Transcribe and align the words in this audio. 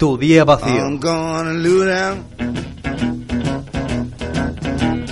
Tu 0.00 0.16
Día 0.16 0.46
Vacío. 0.46 0.82
I'm 0.82 0.98
gonna 0.98 1.52
loo 1.52 1.84
down. 1.84 2.24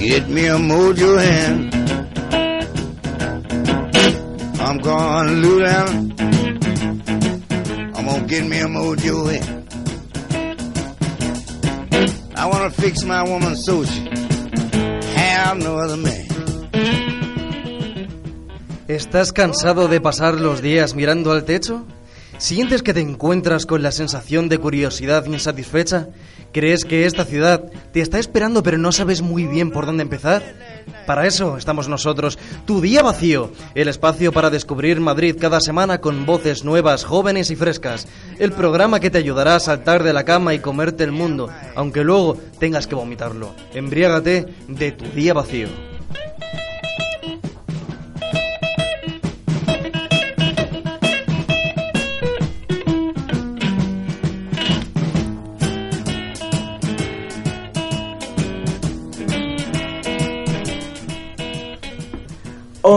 Get 0.01 0.29
me 0.31 0.47
a 0.49 0.57
mojo 0.57 1.19
hand. 1.19 1.75
I'm 4.59 4.79
gonna 4.79 5.33
loo 5.33 5.61
down. 5.61 6.15
I'm 7.97 8.07
gonna 8.07 8.27
get 8.27 8.47
me 8.47 8.61
a 8.61 8.67
mojo 8.67 9.29
hand. 9.31 9.69
I 12.35 12.47
wanna 12.47 12.71
fix 12.71 13.05
my 13.05 13.23
woman 13.25 13.57
so 13.57 13.85
she 13.85 14.09
have 15.17 15.59
no 15.59 15.77
other 15.77 15.99
man. 15.99 16.25
¿Estás 18.89 19.35
cansado 19.35 19.89
de 19.89 20.01
pasar 20.01 20.41
los 20.41 20.63
días 20.63 20.95
mirando 20.95 21.33
al 21.33 21.45
techo? 21.45 21.85
¿Sientes 22.39 22.85
que 22.85 22.95
te 22.95 23.01
encuentras 23.01 23.67
con 23.67 23.83
la 23.83 23.91
sensación 23.91 24.49
de 24.49 24.59
curiosidad 24.59 25.27
insatisfecha? 25.27 26.07
¿Crees 26.53 26.85
que 26.85 27.05
esta 27.05 27.25
ciudad 27.25 27.65
te 27.93 28.01
está 28.01 28.21
esperando 28.21 28.63
pero 28.63 28.79
no 28.79 28.93
sabes 28.93 29.23
muy 29.23 29.47
bien 29.47 29.73
por 29.73 29.87
dónde 29.87 30.05
empezar? 30.05 30.55
Para 31.05 31.27
eso 31.27 31.57
estamos 31.57 31.89
nosotros, 31.89 32.39
Tu 32.65 32.81
Día 32.81 33.03
Vacío, 33.03 33.51
el 33.75 33.89
espacio 33.89 34.31
para 34.31 34.51
descubrir 34.51 35.01
Madrid 35.01 35.37
cada 35.39 35.61
semana 35.61 36.01
con 36.01 36.27
voces 36.27 36.65
nuevas, 36.65 37.05
jóvenes 37.05 37.51
y 37.51 37.57
frescas. 37.57 38.07
El 38.39 38.53
programa 38.53 39.01
que 39.01 39.11
te 39.11 39.19
ayudará 39.19 39.57
a 39.57 39.61
saltar 39.61 40.05
de 40.05 40.13
la 40.13 40.25
cama 40.25 40.55
y 40.55 40.61
comerte 40.61 41.03
el 41.03 41.13
mundo, 41.13 41.51
aunque 41.75 42.05
luego 42.05 42.37
tengas 42.61 42.87
que 42.87 42.95
vomitarlo. 42.95 43.53
Embriágate 43.75 44.47
de 44.69 44.93
Tu 44.93 45.07
Día 45.07 45.35
Vacío. 45.35 45.88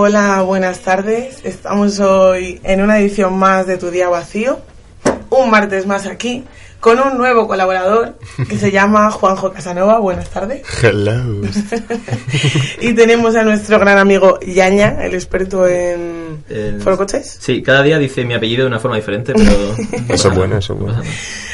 Hola, 0.04 0.42
buenas 0.42 0.80
tardes. 0.80 1.42
Estamos 1.44 2.00
hoy 2.00 2.60
en 2.64 2.82
una 2.82 2.98
edición 2.98 3.38
más 3.38 3.68
de 3.68 3.78
Tu 3.78 3.92
Día 3.92 4.10
Vacío. 4.10 4.60
Un 5.30 5.52
martes 5.52 5.86
más 5.86 6.08
aquí 6.08 6.44
con 6.80 7.00
un 7.00 7.20
nuevo 7.20 7.48
colaborador 7.48 8.18
que 8.50 8.58
se 8.58 8.72
llama 8.72 9.12
Juanjo 9.12 9.54
Casanova. 9.54 10.00
Buenas 10.00 10.28
tardes. 10.32 10.64
Hello. 10.82 11.48
y 12.82 12.94
tenemos 12.96 13.36
a 13.36 13.44
nuestro 13.44 13.78
gran 13.78 14.00
amigo 14.00 14.40
Yaña, 14.40 15.06
el 15.06 15.14
experto 15.14 15.68
en 15.68 16.44
El- 16.50 16.82
forocoches. 16.82 17.38
Sí, 17.40 17.62
cada 17.62 17.84
día 17.84 18.00
dice 18.00 18.26
mi 18.26 18.34
apellido 18.34 18.64
de 18.64 18.70
una 18.70 18.80
forma 18.80 18.98
diferente, 18.98 19.34
pero... 19.36 19.52
Eso 20.10 20.30
es 20.30 20.36
bueno, 20.36 20.58
eso 20.58 20.74
es 20.74 20.80
bueno. 20.80 21.00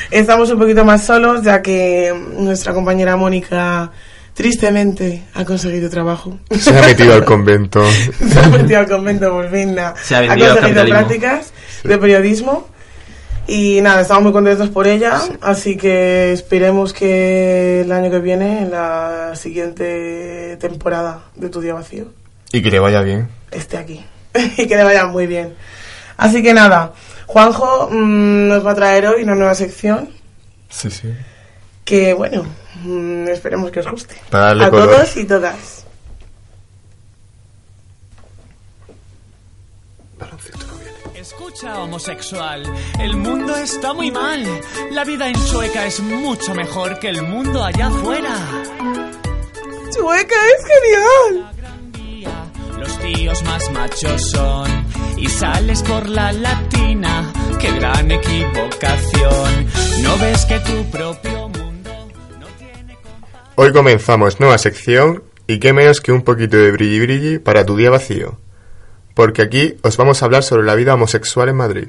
Estamos 0.09 0.49
un 0.51 0.59
poquito 0.59 0.85
más 0.85 1.03
solos 1.03 1.41
ya 1.43 1.61
que 1.61 2.13
nuestra 2.37 2.73
compañera 2.73 3.17
Mónica 3.17 3.91
tristemente 4.37 5.23
ha 5.33 5.43
conseguido 5.43 5.89
trabajo. 5.89 6.37
Se 6.57 6.69
ha 6.77 6.81
metido 6.83 7.13
al 7.15 7.25
convento. 7.25 7.83
se 8.31 8.39
ha 8.39 8.47
metido 8.49 8.79
al 8.79 8.87
convento 8.87 9.31
por 9.31 9.49
fin. 9.49 9.73
na- 9.75 9.95
Se 10.01 10.15
ha 10.15 10.27
conseguido 10.27 10.85
prácticas 10.85 11.51
de 11.83 11.97
periodismo. 11.97 12.67
Y 13.47 13.79
nada, 13.81 14.01
estamos 14.01 14.23
muy 14.23 14.31
contentos 14.33 14.69
por 14.69 14.87
ella. 14.87 15.19
Así 15.41 15.75
que 15.75 16.31
esperemos 16.33 16.93
que 16.93 17.81
el 17.81 17.91
año 17.91 18.11
que 18.11 18.19
viene, 18.19 18.61
en 18.61 18.71
la 18.71 19.31
siguiente 19.35 20.55
temporada 20.59 21.23
de 21.35 21.49
Tu 21.49 21.59
Día 21.61 21.73
Vacío, 21.73 22.05
Y 22.51 22.61
que 22.61 22.69
le 22.69 22.79
vaya 22.79 23.01
bien. 23.01 23.29
esté 23.51 23.77
aquí. 23.77 24.05
y 24.57 24.67
que 24.67 24.75
le 24.75 24.83
vaya 24.83 25.05
muy 25.07 25.25
bien. 25.25 25.55
Así 26.17 26.43
que 26.43 26.53
nada, 26.53 26.93
Juanjo 27.25 27.89
mm, 27.91 28.47
nos 28.49 28.65
va 28.65 28.71
a 28.71 28.75
traer 28.75 29.07
hoy 29.07 29.23
una 29.23 29.33
nueva 29.35 29.55
sección 29.55 30.09
Sí, 30.69 30.89
sí. 30.91 31.11
Que, 31.87 32.13
bueno, 32.13 32.45
mm, 32.83 33.29
esperemos 33.29 33.71
que 33.71 33.79
os 33.79 33.89
guste. 33.89 34.15
Para 34.29 34.47
darle 34.47 34.65
a 34.65 34.69
color. 34.69 34.89
todos 34.89 35.17
y 35.17 35.23
todas. 35.25 35.85
Escucha, 41.15 41.79
homosexual, 41.79 42.63
el 42.99 43.15
mundo 43.15 43.55
está 43.55 43.93
muy 43.93 44.11
mal. 44.11 44.43
La 44.91 45.05
vida 45.05 45.29
en 45.29 45.35
Chueca 45.45 45.85
es 45.85 46.01
mucho 46.01 46.53
mejor 46.53 46.99
que 46.99 47.07
el 47.07 47.21
mundo 47.23 47.63
allá 47.63 47.87
afuera. 47.87 48.35
¡Chueca 49.95 50.35
es 50.35 50.65
genial! 50.67 51.53
Los 52.79 52.99
tíos 52.99 53.43
más 53.43 53.71
machos 53.71 54.29
son. 54.29 54.85
Y 55.17 55.27
sales 55.29 55.81
por 55.83 56.07
la 56.07 56.33
latina, 56.33 57.31
qué 57.59 57.71
gran 57.71 58.11
equivocación. 58.11 59.67
¿No 60.03 60.17
ves 60.17 60.45
que 60.45 60.59
tu 60.59 60.85
propio 60.91 61.46
Hoy 63.59 63.73
comenzamos 63.73 64.39
nueva 64.39 64.59
sección 64.59 65.23
y 65.47 65.57
qué 65.57 65.73
menos 65.73 65.99
que 65.99 66.11
un 66.11 66.21
poquito 66.21 66.57
de 66.57 66.69
brilli 66.69 66.99
brilli 66.99 67.39
para 67.39 67.65
tu 67.65 67.75
día 67.75 67.89
vacío. 67.89 68.39
Porque 69.15 69.41
aquí 69.41 69.77
os 69.81 69.97
vamos 69.97 70.21
a 70.21 70.25
hablar 70.25 70.43
sobre 70.43 70.63
la 70.63 70.75
vida 70.75 70.93
homosexual 70.93 71.49
en 71.49 71.55
Madrid. 71.55 71.87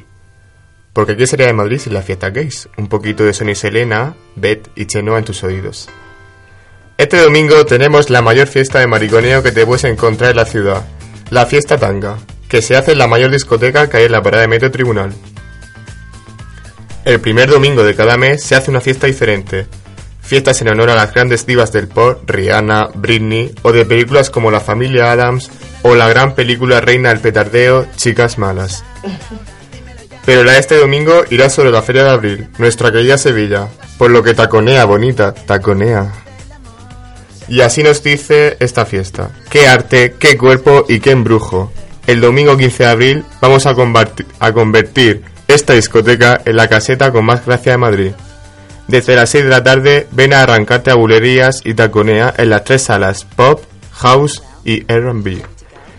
Porque 0.94 1.14
qué 1.14 1.26
sería 1.26 1.46
de 1.46 1.52
Madrid 1.52 1.76
sin 1.76 1.92
la 1.92 2.00
fiesta 2.00 2.30
gays. 2.30 2.70
Un 2.78 2.88
poquito 2.88 3.22
de 3.22 3.34
Sony 3.34 3.54
Selena, 3.54 4.14
Beth 4.34 4.70
y 4.76 4.86
Chenoa 4.86 5.18
en 5.18 5.26
tus 5.26 5.44
oídos. 5.44 5.90
Este 6.96 7.20
domingo 7.20 7.66
tenemos 7.66 8.08
la 8.08 8.22
mayor 8.22 8.46
fiesta 8.46 8.78
de 8.78 8.86
mariconeo 8.86 9.42
que 9.42 9.52
te 9.52 9.66
puedes 9.66 9.84
encontrar 9.84 10.30
en 10.30 10.36
la 10.36 10.46
ciudad. 10.46 10.86
La 11.28 11.44
fiesta 11.44 11.76
tanga, 11.76 12.16
que 12.48 12.62
se 12.62 12.76
hace 12.76 12.92
en 12.92 12.98
la 12.98 13.08
mayor 13.08 13.30
discoteca 13.30 13.90
que 13.90 13.98
hay 13.98 14.04
en 14.04 14.12
la 14.12 14.22
parada 14.22 14.40
de 14.40 14.48
Metro 14.48 14.70
Tribunal. 14.70 15.12
El 17.04 17.20
primer 17.20 17.50
domingo 17.50 17.84
de 17.84 17.94
cada 17.94 18.16
mes 18.16 18.42
se 18.42 18.54
hace 18.54 18.70
una 18.70 18.80
fiesta 18.80 19.06
diferente. 19.06 19.66
Fiestas 20.28 20.60
en 20.60 20.68
honor 20.68 20.90
a 20.90 20.94
las 20.94 21.14
grandes 21.14 21.46
divas 21.46 21.72
del 21.72 21.88
pop, 21.88 22.28
Rihanna, 22.28 22.90
Britney, 22.94 23.50
o 23.62 23.72
de 23.72 23.86
películas 23.86 24.28
como 24.28 24.50
La 24.50 24.60
familia 24.60 25.10
Adams, 25.10 25.50
o 25.80 25.94
la 25.94 26.06
gran 26.06 26.34
película 26.34 26.82
Reina 26.82 27.08
del 27.08 27.20
Petardeo, 27.20 27.86
Chicas 27.96 28.36
Malas. 28.36 28.84
Pero 30.26 30.44
la 30.44 30.52
de 30.52 30.58
este 30.58 30.76
domingo 30.76 31.24
irá 31.30 31.48
sobre 31.48 31.70
la 31.70 31.80
Feria 31.80 32.04
de 32.04 32.10
Abril, 32.10 32.48
nuestra 32.58 32.92
querida 32.92 33.16
Sevilla, 33.16 33.68
por 33.96 34.10
lo 34.10 34.22
que 34.22 34.34
taconea, 34.34 34.84
bonita, 34.84 35.32
taconea. 35.32 36.12
Y 37.48 37.62
así 37.62 37.82
nos 37.82 38.02
dice 38.02 38.58
esta 38.60 38.84
fiesta. 38.84 39.30
Qué 39.48 39.66
arte, 39.66 40.16
qué 40.18 40.36
cuerpo 40.36 40.84
y 40.90 41.00
qué 41.00 41.12
embrujo. 41.12 41.72
El 42.06 42.20
domingo 42.20 42.54
15 42.54 42.82
de 42.82 42.90
abril 42.90 43.24
vamos 43.40 43.64
a, 43.64 43.74
a 44.40 44.52
convertir 44.52 45.22
esta 45.48 45.72
discoteca 45.72 46.42
en 46.44 46.56
la 46.56 46.68
caseta 46.68 47.10
con 47.12 47.24
más 47.24 47.46
gracia 47.46 47.72
de 47.72 47.78
Madrid. 47.78 48.12
Desde 48.88 49.14
las 49.14 49.28
6 49.28 49.44
de 49.44 49.50
la 49.50 49.62
tarde 49.62 50.08
ven 50.12 50.32
a 50.32 50.42
arrancarte 50.42 50.90
a 50.90 50.94
bulerías 50.94 51.60
y 51.62 51.74
taconea 51.74 52.32
en 52.38 52.48
las 52.48 52.64
tres 52.64 52.84
salas 52.84 53.26
Pop, 53.26 53.62
House 53.92 54.42
y 54.64 54.90
R&B. 54.90 55.42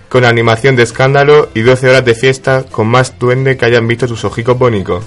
Con 0.10 0.26
animación 0.26 0.76
de 0.76 0.84
escándalo 0.84 1.50
y 1.54 1.62
12 1.62 1.88
horas 1.88 2.04
de 2.04 2.16
fiesta 2.16 2.64
con 2.64 2.88
más 2.88 3.20
duende 3.20 3.58
que 3.58 3.66
hayan 3.66 3.88
visto 3.88 4.08
tus 4.08 4.24
ojicos 4.24 4.58
bonitos. 4.58 5.06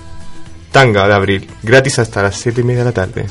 Tanga 0.71 1.09
de 1.09 1.15
abril, 1.15 1.51
gratis 1.65 1.99
hasta 1.99 2.23
las 2.23 2.37
7 2.37 2.61
y 2.61 2.65
media 2.65 2.81
de 2.81 2.85
la 2.85 2.93
tarde. 2.93 3.27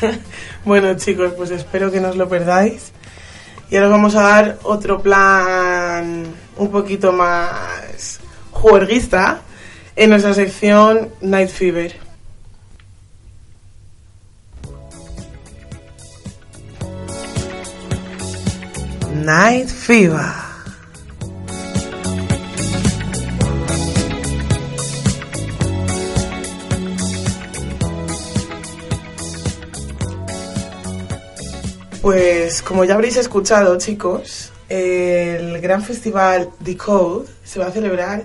Bueno, 0.66 0.94
chicos, 0.96 1.32
pues 1.36 1.52
espero 1.52 1.92
que 1.92 2.00
no 2.00 2.08
os 2.08 2.16
lo 2.16 2.28
perdáis. 2.28 2.90
Y 3.70 3.76
ahora 3.76 3.86
os 3.86 3.92
vamos 3.92 4.16
a 4.16 4.22
dar 4.22 4.58
otro 4.64 5.00
plan 5.00 6.24
un 6.56 6.70
poquito 6.72 7.12
más 7.12 8.18
juerguista 8.50 9.42
en 9.94 10.10
nuestra 10.10 10.34
sección 10.34 11.10
Night 11.20 11.50
Fever. 11.50 12.05
Night 19.24 19.68
Fever. 19.68 20.20
Pues 32.02 32.62
como 32.62 32.84
ya 32.84 32.94
habréis 32.94 33.16
escuchado, 33.16 33.78
chicos, 33.78 34.52
el 34.68 35.60
gran 35.60 35.82
festival 35.82 36.50
Decode 36.60 37.26
se 37.44 37.58
va 37.58 37.66
a 37.66 37.72
celebrar 37.72 38.24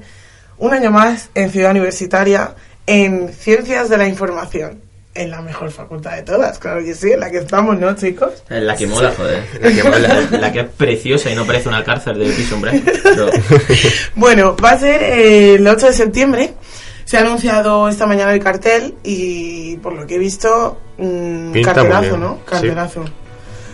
un 0.57 0.74
año 0.74 0.92
más 0.92 1.30
en 1.33 1.50
Ciudad 1.50 1.71
Universitaria 1.71 2.56
en 2.86 3.33
Ciencias 3.33 3.89
de 3.89 3.98
la 3.98 4.07
Información. 4.07 4.90
En 5.13 5.30
la 5.30 5.42
mejor 5.42 5.69
facultad 5.72 6.16
de 6.16 6.22
todas, 6.24 6.58
claro 6.58 6.81
que 6.86 6.94
sí, 6.96 7.12
en 7.12 7.19
la 7.19 7.30
que 7.30 7.40
estamos, 7.40 7.78
¿no, 7.78 7.94
chicos? 7.98 8.31
La 8.48 8.75
que 8.78 8.88
mola, 8.88 9.12
joder. 9.16 9.44
La 9.62 9.72
que 9.74 9.84
mola. 9.84 10.28
La 10.40 10.52
que 10.54 10.60
es 10.62 10.68
preciosa 10.69 11.30
y 11.30 11.36
no 11.36 11.46
parece 11.46 11.68
una 11.68 11.84
cárcel 11.84 12.18
de 12.18 12.25
Prison 12.31 12.62
Break. 12.62 13.02
Pero- 13.04 13.30
Bueno, 14.16 14.56
va 14.63 14.72
a 14.72 14.80
ser 14.80 15.04
el 15.04 15.68
8 15.68 15.88
de 15.88 15.94
septiembre. 15.94 16.54
Se 17.04 17.18
ha 17.18 17.22
anunciado 17.22 17.90
esta 17.90 18.06
mañana 18.08 18.34
el 18.34 18.42
cartel 18.42 18.96
y 19.04 19.75
por 19.78 19.92
lo 19.94 20.08
que 20.08 20.16
he 20.16 20.18
visto, 20.18 20.80
mm, 20.98 21.04
muy 21.50 21.62
cartelazo, 21.62 22.18
¿no? 22.18 22.36
sí. 22.36 22.42
Cartelazo. 22.50 23.04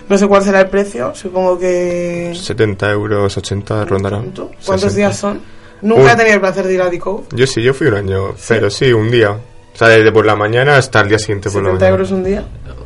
No 0.10 0.18
sé 0.18 0.26
cuál 0.28 0.42
será 0.44 0.62
el 0.62 0.70
precio, 0.70 1.14
supongo 1.14 1.60
que... 1.60 2.34
70 2.34 2.90
euros, 2.92 3.38
80 3.38 3.86
rondará. 3.86 4.18
¿Cuánto? 4.18 4.46
¿Cuántos 4.66 4.92
60. 4.94 4.96
días 4.96 5.18
son? 5.18 5.42
Nunca 5.84 6.02
Un- 6.02 6.10
he 6.10 6.16
tenido 6.16 6.36
el 6.36 6.42
placer 6.42 6.66
de 6.66 6.74
ir 6.74 6.82
a 6.82 6.90
Decode. 6.90 7.26
Yo 7.36 7.46
sí, 7.46 7.62
yo 7.62 7.74
fui 7.76 7.88
un 7.88 7.94
año, 7.96 8.34
pero 8.48 8.72
sí, 8.72 8.92
un 8.92 9.12
día. 9.12 9.38
O 9.78 9.80
sea, 9.80 9.90
desde 9.90 10.12
por 10.12 10.26
la 10.26 10.36
mañana 10.36 10.76
hasta 10.78 11.02
el 11.02 11.10
día 11.10 11.20
siguiente 11.20 11.52
por 11.52 11.62
la 11.62 11.70
70 11.70 11.74
mañana. 11.86 11.88
euros 11.90 12.12
un 12.12 12.24
día. 12.24 12.44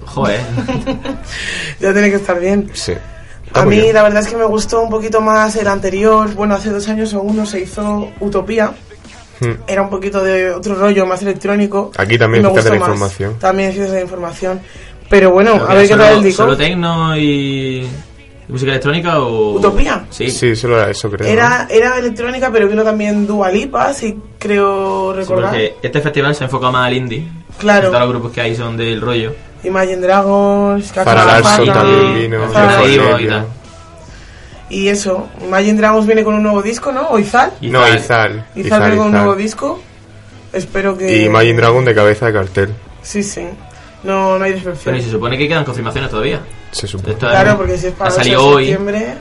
Joder. 0.07 0.41
Ya 1.79 1.93
tiene 1.93 2.09
que 2.09 2.17
estar 2.17 2.37
bien. 2.37 2.69
Sí. 2.73 2.91
Está 3.47 3.61
A 3.61 3.65
mí 3.65 3.77
bien. 3.77 3.93
la 3.95 4.03
verdad 4.03 4.19
es 4.21 4.27
que 4.27 4.35
me 4.35 4.43
gustó 4.43 4.81
un 4.81 4.89
poquito 4.89 5.21
más 5.21 5.55
el 5.55 5.67
anterior. 5.67 6.33
Bueno, 6.33 6.53
hace 6.55 6.69
dos 6.69 6.87
años 6.89 7.13
o 7.13 7.21
uno 7.21 7.45
se 7.45 7.61
hizo 7.61 8.09
Utopía. 8.19 8.73
Hmm. 9.39 9.53
Era 9.67 9.81
un 9.83 9.89
poquito 9.89 10.21
de 10.21 10.51
otro 10.51 10.75
rollo, 10.75 11.05
más 11.05 11.21
electrónico. 11.21 11.91
Aquí 11.97 12.17
también 12.17 12.43
de 12.43 12.49
la 12.49 12.55
más. 12.55 12.73
información. 12.75 13.39
También 13.39 13.73
de 13.73 13.87
la 13.87 14.01
información. 14.01 14.59
Pero 15.09 15.31
bueno, 15.31 15.53
Pero 15.53 15.69
a 15.69 15.73
ver 15.75 15.87
qué 15.87 15.95
tal 15.95 16.17
el 16.17 16.23
disco. 16.23 16.43
¿Solo 16.43 16.57
tecno 16.57 17.17
y 17.17 17.87
música 18.51 18.71
electrónica 18.71 19.19
o...? 19.21 19.53
¿Utopía? 19.53 20.05
Sí. 20.09 20.29
Sí, 20.29 20.55
solo 20.55 20.77
era 20.77 20.91
eso, 20.91 21.09
creo. 21.09 21.27
Era, 21.27 21.67
era 21.69 21.97
electrónica, 21.97 22.51
pero 22.51 22.67
vino 22.67 22.83
también 22.83 23.25
Dua 23.25 23.49
Lipa, 23.49 23.93
si 23.93 24.17
creo 24.37 25.13
recordar. 25.13 25.55
este 25.55 26.01
festival 26.01 26.35
se 26.35 26.43
enfoca 26.43 26.69
más 26.69 26.87
al 26.87 26.93
indie. 26.93 27.27
Claro. 27.57 27.87
Todos 27.89 28.01
los 28.01 28.09
grupos 28.09 28.31
que 28.31 28.41
hay 28.41 28.55
son 28.55 28.75
del 28.75 28.99
rollo. 29.01 29.33
Imagine 29.63 29.97
Dragons, 29.97 30.91
Para 30.91 31.23
Larson 31.23 31.65
también 31.67 32.13
vino. 32.15 33.19
Y 33.19 33.27
tal. 33.27 33.45
Y 34.69 34.87
eso, 34.87 35.27
Imagine 35.43 35.77
Dragons 35.77 36.05
viene 36.05 36.23
con 36.23 36.33
un 36.33 36.43
nuevo 36.43 36.61
disco, 36.61 36.91
¿no? 36.91 37.09
O 37.09 37.19
Izal. 37.19 37.53
No. 37.61 37.87
Izal. 37.87 38.45
Izal 38.55 38.81
viene 38.81 38.97
con 38.97 39.07
un 39.07 39.11
nuevo 39.13 39.35
disco. 39.35 39.81
Espero 40.53 40.97
que... 40.97 41.17
Y 41.17 41.25
Imagine 41.25 41.57
Dragon 41.61 41.85
de 41.85 41.95
cabeza 41.95 42.25
de 42.27 42.33
cartel. 42.33 42.69
Sí, 43.01 43.23
sí. 43.23 43.47
No, 44.03 44.37
no 44.39 44.43
hay 44.45 44.53
Pero 44.53 44.65
decepción. 44.71 44.95
y 44.97 45.01
se 45.01 45.11
supone 45.11 45.37
que 45.37 45.47
quedan 45.47 45.63
confirmaciones 45.63 46.09
todavía. 46.09 46.39
Se 46.71 46.87
supone. 46.87 47.13
Esto 47.13 47.27
es- 47.27 47.31
Claro, 47.33 47.57
porque 47.57 47.77
si 47.77 47.87
es 47.87 47.93
para 47.93 48.09
el 48.09 48.13
8 48.13 48.23
salido 48.23 48.41
de 48.41 48.47
hoy. 48.55 48.65
septiembre, 48.67 49.13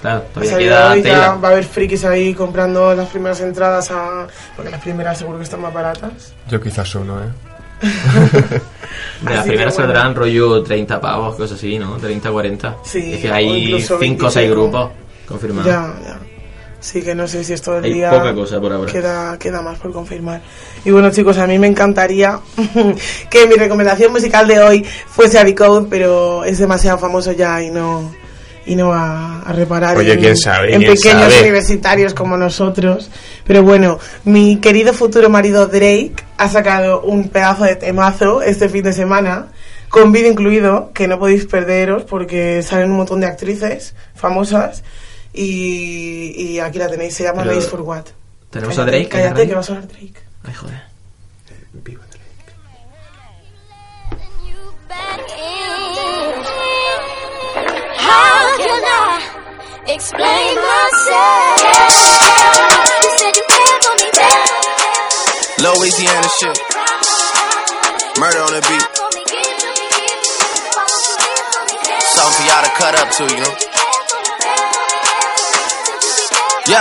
Claro, 0.00 0.18
ha 0.18 0.32
todavía 0.32 0.50
salido 0.52 0.70
queda 0.74 0.90
hoy, 0.92 1.02
ya 1.02 1.34
va 1.34 1.48
a 1.48 1.50
haber 1.52 1.64
frikis 1.64 2.04
ahí 2.04 2.34
comprando 2.34 2.94
las 2.94 3.08
primeras 3.08 3.40
entradas 3.40 3.90
a... 3.90 4.26
Porque 4.56 4.70
las 4.70 4.80
primeras 4.82 5.18
seguro 5.18 5.38
que 5.38 5.44
están 5.44 5.60
más 5.62 5.72
baratas. 5.72 6.34
Yo 6.50 6.60
quizás 6.60 6.94
uno, 6.94 7.18
¿eh? 7.22 7.28
De 9.22 9.34
las 9.34 9.44
primeras 9.46 9.74
bueno. 9.76 9.92
saldrán 9.92 10.14
rollo 10.14 10.62
30 10.62 11.00
pavos, 11.00 11.36
cosas 11.36 11.58
así, 11.58 11.78
¿no? 11.78 11.96
30, 11.96 12.30
40. 12.30 12.76
Sí, 12.84 13.14
es 13.14 13.20
que 13.20 13.30
hay 13.32 13.46
incluso 13.64 13.98
5 13.98 14.26
o 14.26 14.30
6 14.30 14.48
25. 14.48 14.54
grupos 14.54 14.90
confirmados. 15.26 15.66
Ya, 15.66 15.94
ya. 16.06 16.18
Sí 16.84 17.00
que 17.00 17.14
no 17.14 17.26
sé 17.26 17.42
si 17.42 17.54
esto 17.54 17.72
del 17.72 17.84
Hay 17.84 17.94
día... 17.94 18.10
poca 18.10 18.34
cosa 18.34 18.60
por 18.60 18.70
ahora. 18.70 18.92
Queda, 18.92 19.38
queda 19.38 19.62
más 19.62 19.78
por 19.78 19.90
confirmar. 19.90 20.42
Y 20.84 20.90
bueno, 20.90 21.10
chicos, 21.10 21.38
a 21.38 21.46
mí 21.46 21.58
me 21.58 21.66
encantaría 21.66 22.38
que 23.30 23.46
mi 23.46 23.54
recomendación 23.54 24.12
musical 24.12 24.46
de 24.46 24.60
hoy 24.60 24.84
fuese 24.84 25.38
a 25.38 25.54
Code, 25.54 25.86
pero 25.88 26.44
es 26.44 26.58
demasiado 26.58 26.98
famoso 26.98 27.32
ya 27.32 27.62
y 27.62 27.70
no 27.70 28.12
y 28.66 28.76
no 28.76 28.88
va 28.88 29.40
a 29.40 29.52
reparar 29.54 29.96
Oye, 29.96 30.12
en, 30.12 30.20
quién 30.20 30.36
sabe, 30.36 30.74
en 30.74 30.82
quién 30.82 30.92
pequeños 30.92 31.32
sabe. 31.32 31.40
universitarios 31.40 32.12
como 32.12 32.36
nosotros. 32.36 33.10
Pero 33.46 33.62
bueno, 33.62 33.98
mi 34.24 34.60
querido 34.60 34.92
futuro 34.92 35.30
marido 35.30 35.66
Drake 35.66 36.16
ha 36.36 36.50
sacado 36.50 37.00
un 37.00 37.30
pedazo 37.30 37.64
de 37.64 37.76
temazo 37.76 38.42
este 38.42 38.68
fin 38.68 38.84
de 38.84 38.92
semana, 38.92 39.46
con 39.88 40.12
vídeo 40.12 40.30
incluido, 40.30 40.90
que 40.92 41.08
no 41.08 41.18
podéis 41.18 41.46
perderos 41.46 42.02
porque 42.04 42.62
salen 42.62 42.90
un 42.90 42.98
montón 42.98 43.20
de 43.20 43.26
actrices 43.26 43.94
famosas. 44.14 44.82
Y, 45.36 46.34
y 46.36 46.60
aquí 46.60 46.78
la 46.78 46.88
tenéis, 46.88 47.14
se 47.14 47.24
llama 47.24 47.42
Pero 47.42 47.60
for 47.60 47.80
What. 47.80 48.04
Tenemos 48.50 48.76
cállate, 48.76 48.96
a 48.96 48.98
Drake. 48.98 49.08
Cállate 49.08 49.48
que 49.48 49.54
va 49.54 49.60
a 49.60 49.64
sonar 49.64 49.88
Drake. 49.88 50.22
Ay, 50.44 50.54
joder. 50.54 50.82
Viva 51.72 52.04
Louisiana 65.58 66.28
shit. 66.40 66.58
Murder 68.18 68.40
on 68.40 68.52
the 68.52 68.60
beat. 68.68 68.88
Something 72.12 72.34
for 72.36 72.44
y'all 72.46 72.62
to 72.62 72.70
cut 72.76 72.94
up 72.98 73.10
to, 73.10 73.24
you 73.34 73.40
know? 73.40 73.73
Me. 76.68 76.74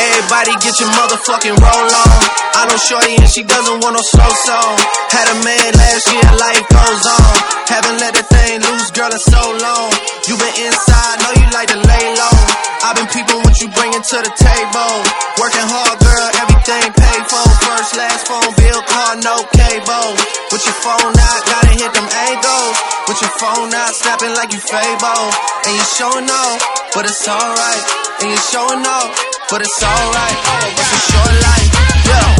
Everybody 0.00 0.52
get 0.64 0.74
your 0.80 0.90
motherfucking 0.96 1.56
roll 1.60 1.90
on. 1.92 2.18
I 2.54 2.66
know 2.68 2.76
Shorty 2.76 3.16
and 3.16 3.28
she 3.28 3.42
doesn't 3.42 3.78
want 3.82 3.94
no 3.94 4.02
slow 4.02 4.32
song. 4.44 4.74
Had 5.10 5.28
a 5.30 5.44
man 5.44 5.72
last 5.74 6.06
year, 6.10 6.28
life 6.38 6.66
goes 6.68 7.04
on. 7.06 7.34
Haven't 7.68 7.98
let 8.00 8.14
the 8.14 8.22
thing 8.22 8.60
loose, 8.60 8.90
girl, 8.90 9.12
in 9.12 9.18
so 9.18 9.42
long. 9.60 9.92
You 10.26 10.36
been 10.36 10.54
inside, 10.66 11.16
know 11.22 11.32
you 11.36 11.46
like 11.52 11.68
to 11.68 11.78
lay 11.78 12.14
low. 12.16 12.39
I've 12.80 12.96
been 12.96 13.12
peeping 13.12 13.40
what 13.44 13.60
you 13.60 13.68
bringing 13.76 14.00
to 14.00 14.16
the 14.24 14.32
table. 14.40 14.94
Working 15.36 15.68
hard, 15.68 16.00
girl, 16.00 16.28
everything 16.40 16.88
paid 16.96 17.22
for. 17.28 17.44
First, 17.60 17.92
last 17.92 18.24
phone 18.24 18.52
bill, 18.56 18.80
car, 18.88 19.20
no 19.20 19.36
cable. 19.52 20.16
With 20.48 20.64
your 20.64 20.78
phone 20.80 21.12
out, 21.12 21.40
gotta 21.44 21.72
hit 21.76 21.92
them 21.92 22.08
angles. 22.08 22.76
With 23.04 23.20
your 23.20 23.34
phone 23.36 23.68
out, 23.76 23.92
snapping 23.92 24.32
like 24.32 24.56
you 24.56 24.60
Fable. 24.64 25.28
And 25.68 25.72
you 25.76 25.84
showing 25.92 26.24
off, 26.24 26.58
but 26.96 27.04
it's 27.04 27.28
alright. 27.28 27.84
And 28.24 28.32
you 28.32 28.40
showing 28.48 28.80
off, 28.80 29.12
but 29.52 29.60
it's 29.60 29.82
alright. 29.84 30.38
It's 30.72 30.92
a 30.96 31.00
short 31.04 31.34
life, 31.36 31.68
yeah. 32.08 32.39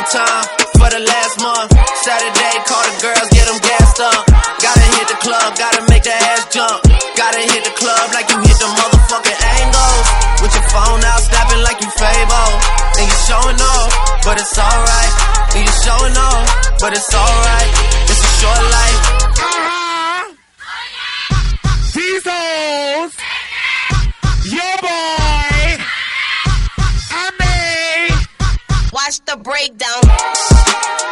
overtime 0.00 0.44
for 0.80 0.88
the 0.88 1.02
last 1.04 1.34
month. 1.40 1.70
Saturday, 2.04 2.54
call 2.64 2.84
the 2.88 2.96
girls, 3.04 3.28
get 3.36 3.44
them 3.44 3.60
gassed 3.60 4.00
up. 4.00 4.24
Gotta 4.60 4.86
hit 4.96 5.06
the 5.12 5.18
club, 5.20 5.48
gotta 5.56 5.82
make 5.92 6.04
that 6.04 6.20
ass 6.32 6.48
jump. 6.48 6.80
Gotta 7.16 7.40
hit 7.44 7.62
the 7.64 7.74
club 7.76 8.04
like 8.16 8.28
you 8.32 8.38
hit 8.40 8.56
the 8.56 8.70
motherfucking 8.80 9.40
angles. 9.60 10.06
With 10.40 10.52
your 10.56 10.66
phone 10.72 11.04
out, 11.04 11.20
snapping 11.20 11.62
like 11.62 11.80
you 11.84 11.90
Fable. 12.00 12.52
And 12.96 13.04
you 13.04 13.16
showing 13.28 13.60
off, 13.60 13.90
but 14.24 14.40
it's 14.40 14.56
alright. 14.56 15.12
And 15.52 15.62
you 15.68 15.74
showing 15.84 16.16
off, 16.16 16.48
but 16.80 16.92
it's 16.96 17.12
alright. 17.12 17.70
It's 18.08 18.22
a 18.24 18.30
short 18.40 18.64
life. 18.72 19.19
Watch 29.10 29.24
the 29.24 29.36
breakdown. 29.38 31.09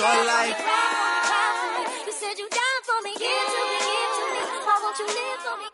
It's 0.00 0.08
a 0.08 0.12
short 0.14 0.26
life. 0.26 0.56
You 2.06 2.12
said 2.12 2.38
you 2.38 2.48
died 2.48 2.82
for 2.88 3.02
me, 3.04 3.12
give 3.20 3.48
to 3.52 3.60
me, 3.68 3.76
give 3.90 4.12
to 4.16 4.24
me. 4.32 4.40
Why 4.64 4.76
won't 4.82 4.98
you 4.98 5.06
live 5.20 5.40
for 5.44 5.56
me? 5.60 5.66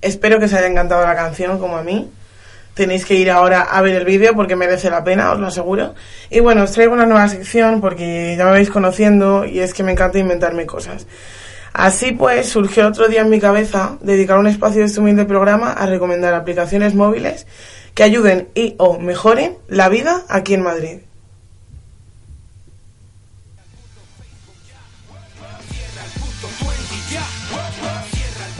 Espero 0.00 0.38
que 0.38 0.44
os 0.44 0.52
haya 0.52 0.68
encantado 0.68 1.04
la 1.04 1.16
canción 1.16 1.58
como 1.58 1.76
a 1.76 1.82
mí. 1.82 2.08
Tenéis 2.74 3.04
que 3.04 3.14
ir 3.14 3.32
ahora 3.32 3.62
a 3.62 3.82
ver 3.82 3.96
el 3.96 4.04
vídeo 4.04 4.32
porque 4.36 4.54
merece 4.54 4.90
la 4.90 5.02
pena, 5.02 5.32
os 5.32 5.40
lo 5.40 5.48
aseguro. 5.48 5.96
Y 6.30 6.38
bueno, 6.38 6.62
os 6.62 6.70
traigo 6.70 6.92
una 6.92 7.04
nueva 7.04 7.28
sección 7.28 7.80
porque 7.80 8.36
ya 8.38 8.44
me 8.44 8.52
vais 8.52 8.70
conociendo 8.70 9.44
y 9.44 9.58
es 9.58 9.74
que 9.74 9.82
me 9.82 9.90
encanta 9.90 10.20
inventarme 10.20 10.66
cosas. 10.66 11.08
Así 11.72 12.12
pues, 12.12 12.48
surgió 12.48 12.86
otro 12.86 13.08
día 13.08 13.22
en 13.22 13.30
mi 13.30 13.40
cabeza 13.40 13.98
dedicar 14.02 14.38
un 14.38 14.46
espacio 14.46 14.82
de 14.82 14.86
este 14.86 15.00
humilde 15.00 15.24
programa 15.24 15.72
a 15.72 15.86
recomendar 15.86 16.32
aplicaciones 16.32 16.94
móviles 16.94 17.48
que 17.94 18.04
ayuden 18.04 18.50
y 18.54 18.76
o 18.78 19.00
mejoren 19.00 19.58
la 19.66 19.88
vida 19.88 20.22
aquí 20.28 20.54
en 20.54 20.62
Madrid. 20.62 21.05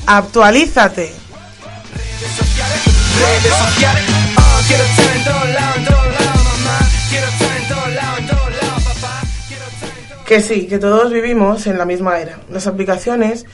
Actualízate. 0.08 1.02
Redes 1.02 2.32
sociales, 3.56 4.06
quiero 4.68 4.84
estar 4.84 5.16
en 5.16 5.24
todos 5.24 5.48
lados, 5.48 5.76
en 5.76 5.84
todos 5.84 6.06
lados, 6.06 6.44
mamá. 6.44 6.78
Quiero 7.10 7.26
estar 7.26 7.56
en 7.56 7.68
todos 7.68 7.94
lados, 7.94 8.18
en 8.20 8.26
todos 8.26 8.50
lados, 8.62 8.84
papá. 8.84 9.20
Quiero 9.48 9.64
estar 9.64 9.88
en 9.88 10.08
todos 10.08 10.24
Que 10.24 10.40
sí, 10.42 10.66
que 10.68 10.78
todos 10.78 11.12
vivimos 11.12 11.66
en 11.66 11.76
la 11.76 11.84
misma 11.84 12.20
era. 12.20 12.38
Las 12.50 12.68
aplicaciones 12.68 13.46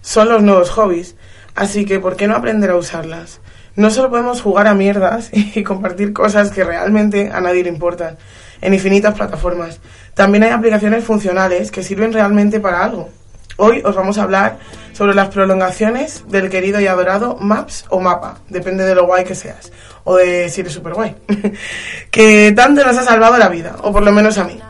son 0.00 0.28
los 0.28 0.42
nuevos 0.42 0.70
hobbies, 0.70 1.16
así 1.56 1.84
que 1.84 1.98
¿por 1.98 2.16
qué 2.16 2.28
no 2.28 2.36
aprender 2.36 2.70
a 2.70 2.76
usarlas? 2.76 3.40
No 3.74 3.90
solo 3.90 4.08
podemos 4.08 4.42
jugar 4.42 4.68
a 4.68 4.74
mierdas 4.74 5.30
y 5.32 5.64
compartir 5.64 6.12
cosas 6.12 6.52
que 6.52 6.62
realmente 6.62 7.32
a 7.32 7.40
nadie 7.40 7.64
le 7.64 7.70
importan 7.70 8.16
en 8.60 8.74
infinitas 8.74 9.14
plataformas. 9.14 9.80
También 10.14 10.44
hay 10.44 10.50
aplicaciones 10.50 11.04
funcionales 11.04 11.72
que 11.72 11.82
sirven 11.82 12.12
realmente 12.12 12.60
para 12.60 12.84
algo. 12.84 13.10
Hoy 13.58 13.80
os 13.84 13.94
vamos 13.94 14.18
a 14.18 14.22
hablar 14.24 14.58
sobre 14.92 15.14
las 15.14 15.28
prolongaciones 15.28 16.24
del 16.28 16.50
querido 16.50 16.78
y 16.80 16.86
adorado 16.86 17.36
Maps 17.40 17.86
o 17.88 18.00
Mapa, 18.00 18.38
depende 18.50 18.84
de 18.84 18.94
lo 18.94 19.06
guay 19.06 19.24
que 19.24 19.34
seas, 19.34 19.72
o 20.04 20.16
de 20.16 20.50
si 20.50 20.60
eres 20.60 20.74
súper 20.74 20.92
guay, 20.92 21.14
que 22.10 22.52
tanto 22.54 22.84
nos 22.84 22.96
ha 22.98 23.02
salvado 23.02 23.38
la 23.38 23.48
vida, 23.48 23.76
o 23.82 23.92
por 23.92 24.02
lo 24.02 24.12
menos 24.12 24.36
a 24.36 24.44
mí. 24.44 24.60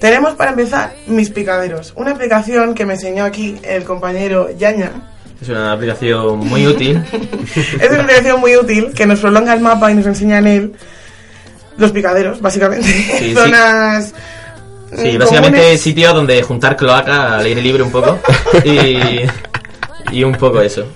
Tenemos 0.00 0.34
para 0.34 0.50
empezar 0.50 0.94
Mis 1.06 1.30
Picaderos, 1.30 1.92
una 1.96 2.10
aplicación 2.12 2.74
que 2.74 2.86
me 2.86 2.94
enseñó 2.94 3.24
aquí 3.24 3.56
el 3.62 3.84
compañero 3.84 4.50
Yaña. 4.50 4.90
Es 5.40 5.48
una 5.48 5.72
aplicación 5.72 6.38
muy 6.40 6.66
útil. 6.66 7.00
Es 7.80 7.90
una 7.90 8.02
aplicación 8.02 8.40
muy 8.40 8.56
útil 8.56 8.92
que 8.92 9.06
nos 9.06 9.20
prolonga 9.20 9.54
el 9.54 9.60
mapa 9.60 9.90
y 9.92 9.94
nos 9.94 10.06
enseña 10.06 10.38
en 10.38 10.46
él 10.48 10.72
los 11.76 11.92
picaderos, 11.92 12.40
básicamente. 12.40 12.88
sí. 12.88 13.34
Zonas. 13.34 14.06
Sí, 14.06 14.14
mm, 14.92 15.18
básicamente 15.18 15.58
comunes. 15.58 15.80
sitios 15.80 16.14
donde 16.14 16.42
juntar 16.42 16.76
cloaca 16.76 17.38
al 17.38 17.44
aire 17.44 17.62
libre 17.62 17.82
un 17.82 17.90
poco. 17.90 18.18
Y, 18.64 18.98
y 20.12 20.24
un 20.24 20.34
poco 20.34 20.60
eso. 20.60 20.86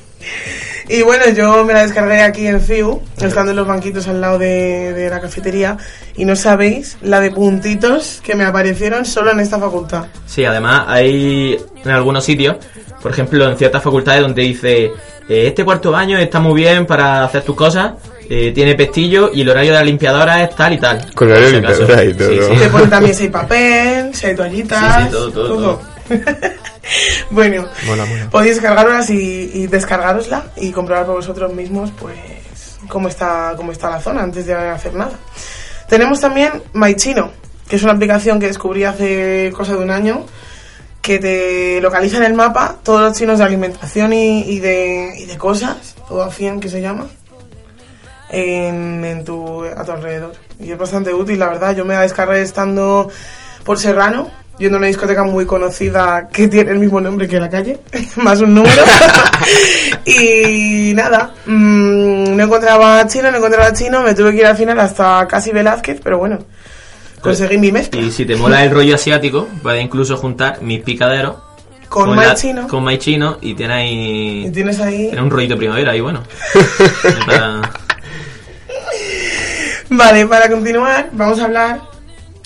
Y 0.88 1.02
bueno, 1.02 1.24
yo 1.34 1.64
me 1.64 1.72
la 1.72 1.82
descargué 1.82 2.20
aquí 2.22 2.46
en 2.46 2.60
Fiu, 2.60 3.00
estando 3.18 3.52
en 3.52 3.56
los 3.56 3.66
banquitos 3.66 4.08
al 4.08 4.20
lado 4.20 4.38
de, 4.38 4.92
de 4.92 5.08
la 5.08 5.20
cafetería. 5.20 5.76
Y 6.16 6.24
no 6.24 6.36
sabéis 6.36 6.98
la 7.00 7.20
de 7.20 7.30
puntitos 7.30 8.20
que 8.22 8.34
me 8.34 8.44
aparecieron 8.44 9.04
solo 9.04 9.30
en 9.30 9.40
esta 9.40 9.58
facultad. 9.58 10.06
Sí, 10.26 10.44
además 10.44 10.84
hay 10.88 11.56
en 11.84 11.90
algunos 11.90 12.24
sitios, 12.24 12.56
por 13.00 13.12
ejemplo 13.12 13.48
en 13.48 13.56
ciertas 13.56 13.82
facultades 13.82 14.22
donde 14.22 14.42
dice 14.42 14.84
eh, 15.28 15.46
este 15.46 15.64
cuarto 15.64 15.90
baño 15.92 16.18
está 16.18 16.40
muy 16.40 16.54
bien 16.54 16.84
para 16.84 17.24
hacer 17.24 17.42
tus 17.42 17.56
cosas, 17.56 17.92
eh, 18.34 18.50
tiene 18.54 18.74
pestillo 18.74 19.30
y 19.30 19.42
el 19.42 19.50
horario 19.50 19.72
de 19.72 19.78
la 19.78 19.84
limpiadora 19.84 20.42
es 20.42 20.56
tal 20.56 20.72
y 20.72 20.78
tal. 20.78 21.14
Con 21.14 21.30
horario 21.30 21.60
Por 21.60 21.74
si 21.74 21.82
de 21.84 21.86
limpiadora 21.86 22.04
y 22.04 22.14
todo. 22.14 22.28
Sí, 22.30 22.54
sí. 22.54 22.60
Te 22.60 22.68
ponen 22.70 22.88
también 22.88 23.14
si 23.14 23.22
hay 23.24 23.28
papel, 23.28 24.14
si 24.14 24.26
hay 24.26 24.34
toallitas. 24.34 24.96
Sí, 24.96 25.02
sí, 25.04 25.10
todo, 25.10 25.30
todo, 25.32 25.48
todo. 25.48 25.82
bueno, 27.30 27.68
Mola, 27.86 28.06
mola. 28.06 28.30
podéis 28.30 28.54
descargaroslas 28.54 29.10
y, 29.10 29.50
y 29.52 29.66
descargarosla 29.66 30.44
y 30.56 30.72
comprobar 30.72 31.04
por 31.04 31.16
vosotros 31.16 31.52
mismos, 31.52 31.90
pues, 32.00 32.16
cómo 32.88 33.08
está, 33.08 33.52
cómo 33.54 33.70
está 33.70 33.90
la 33.90 34.00
zona 34.00 34.22
antes 34.22 34.46
de 34.46 34.54
hacer 34.54 34.94
nada. 34.94 35.12
Tenemos 35.86 36.18
también 36.18 36.52
MyChino, 36.72 37.32
que 37.68 37.76
es 37.76 37.82
una 37.82 37.92
aplicación 37.92 38.40
que 38.40 38.46
descubrí 38.46 38.84
hace 38.84 39.52
cosa 39.54 39.72
de 39.72 39.84
un 39.84 39.90
año, 39.90 40.24
que 41.02 41.18
te 41.18 41.82
localiza 41.82 42.16
en 42.16 42.24
el 42.24 42.32
mapa 42.32 42.76
todos 42.82 43.02
los 43.02 43.12
chinos 43.18 43.40
de 43.40 43.44
alimentación 43.44 44.14
y, 44.14 44.40
y 44.44 44.58
de, 44.58 45.12
y 45.18 45.26
de 45.26 45.36
cosas, 45.36 45.96
todo 46.08 46.22
a 46.22 46.30
100 46.30 46.60
que 46.60 46.70
se 46.70 46.80
llama, 46.80 47.08
en, 48.32 49.04
en 49.04 49.24
tu, 49.24 49.64
a 49.64 49.84
tu 49.84 49.92
alrededor. 49.92 50.32
Y 50.58 50.72
es 50.72 50.78
bastante 50.78 51.12
útil, 51.14 51.38
la 51.38 51.48
verdad. 51.50 51.76
Yo 51.76 51.84
me 51.84 51.94
la 51.94 52.00
descargué 52.02 52.42
estando 52.42 53.08
por 53.64 53.78
Serrano, 53.78 54.28
yendo 54.58 54.76
a 54.76 54.78
una 54.78 54.86
discoteca 54.88 55.22
muy 55.24 55.46
conocida 55.46 56.28
que 56.32 56.48
tiene 56.48 56.72
el 56.72 56.78
mismo 56.78 57.00
nombre 57.00 57.28
que 57.28 57.38
la 57.38 57.48
calle, 57.50 57.78
más 58.16 58.40
un 58.40 58.54
número. 58.54 58.82
y 60.04 60.92
nada, 60.94 61.34
mm, 61.46 62.36
no 62.36 62.42
encontraba 62.44 63.06
chino, 63.06 63.30
no 63.30 63.36
encontraba 63.38 63.72
chino, 63.72 64.02
me 64.02 64.14
tuve 64.14 64.32
que 64.32 64.38
ir 64.38 64.46
al 64.46 64.56
final 64.56 64.78
hasta 64.80 65.26
casi 65.28 65.50
Velázquez, 65.52 66.00
pero 66.02 66.18
bueno, 66.18 66.38
conseguí 67.20 67.58
mi 67.58 67.70
mezcla. 67.72 68.00
Y 68.00 68.10
si 68.10 68.24
te 68.24 68.36
mola 68.36 68.64
el 68.64 68.70
rollo 68.70 68.94
asiático, 68.94 69.48
puedes 69.62 69.82
incluso 69.84 70.16
juntar 70.16 70.60
mis 70.62 70.80
picaderos 70.82 71.36
Con 71.88 72.16
la- 72.16 72.30
MyChino. 72.30 72.66
con 72.68 72.84
My 72.84 72.98
Chino 72.98 73.38
y 73.40 73.54
tienes 73.54 73.76
ahí 73.76 74.46
Y 74.46 74.50
tienes 74.50 74.80
ahí... 74.80 74.96
tienes 75.08 75.20
un 75.22 75.30
rollito 75.30 75.56
primavera 75.56 75.92
ahí 75.92 76.00
bueno. 76.00 76.22
Para- 77.26 77.60
Vale, 79.96 80.26
para 80.26 80.48
continuar, 80.48 81.10
vamos 81.12 81.38
a 81.40 81.44
hablar 81.44 81.80